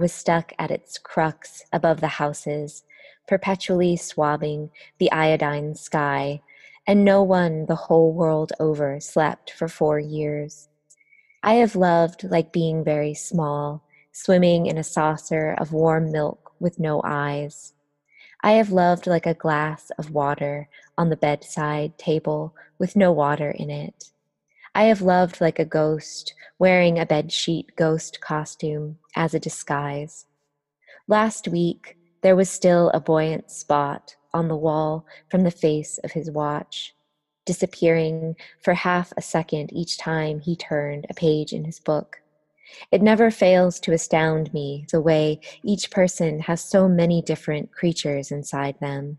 [0.00, 2.82] was stuck at its crux above the houses,
[3.28, 6.40] perpetually swabbing the iodine sky,
[6.86, 10.68] and no one the whole world over slept for four years.
[11.42, 16.80] I have loved like being very small, swimming in a saucer of warm milk with
[16.80, 17.74] no eyes.
[18.42, 23.50] I have loved like a glass of water on the bedside table with no water
[23.50, 24.10] in it.
[24.74, 30.26] I have loved like a ghost wearing a bedsheet ghost costume as a disguise.
[31.08, 36.12] Last week, there was still a buoyant spot on the wall from the face of
[36.12, 36.94] his watch,
[37.46, 42.20] disappearing for half a second each time he turned a page in his book.
[42.92, 48.30] It never fails to astound me the way each person has so many different creatures
[48.30, 49.16] inside them.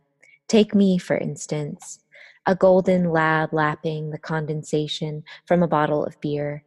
[0.48, 2.04] Take me, for instance,
[2.46, 6.64] a golden lab lapping the condensation from a bottle of beer,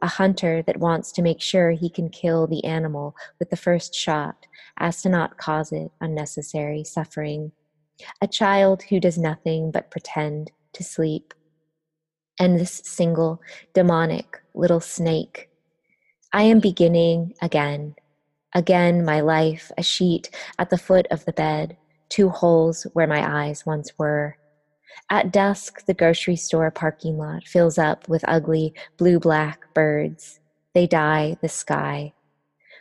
[0.00, 3.94] a hunter that wants to make sure he can kill the animal with the first
[3.94, 4.46] shot
[4.78, 7.52] as to not cause it unnecessary suffering,
[8.22, 11.34] a child who does nothing but pretend to sleep,
[12.38, 13.40] and this single
[13.74, 15.50] demonic little snake.
[16.32, 17.96] I am beginning again,
[18.54, 21.76] Again, my life, a sheet at the foot of the bed,
[22.08, 24.37] two holes where my eyes once were.
[25.10, 30.40] At dusk, the grocery store parking lot fills up with ugly blue black birds.
[30.74, 32.12] They dye the sky.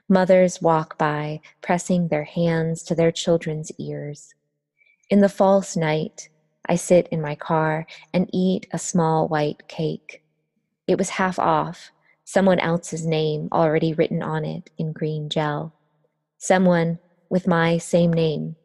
[0.10, 4.34] Mothers walk by, pressing their hands to their children's ears.
[5.10, 6.30] In the false night,
[6.66, 10.24] I sit in my car and eat a small white cake.
[10.88, 11.91] It was half off,
[12.24, 15.74] someone else's name already written on it in green gel.
[16.38, 16.99] Someone
[17.30, 18.55] with my same name.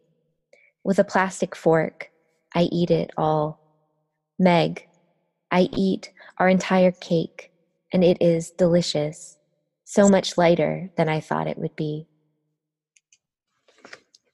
[0.85, 2.12] With a plastic fork,
[2.55, 3.61] I eat it all.
[4.39, 4.87] Meg,
[5.51, 7.53] I eat our entire cake,
[7.93, 9.39] and it is delicious,
[9.85, 12.07] so much lighter than I thought it would be.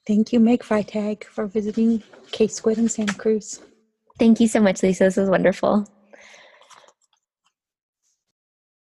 [0.07, 2.01] Thank you, Meg Freitag, for visiting
[2.31, 3.61] K Squid in Santa Cruz.
[4.17, 5.05] Thank you so much, Lisa.
[5.05, 5.87] This was wonderful.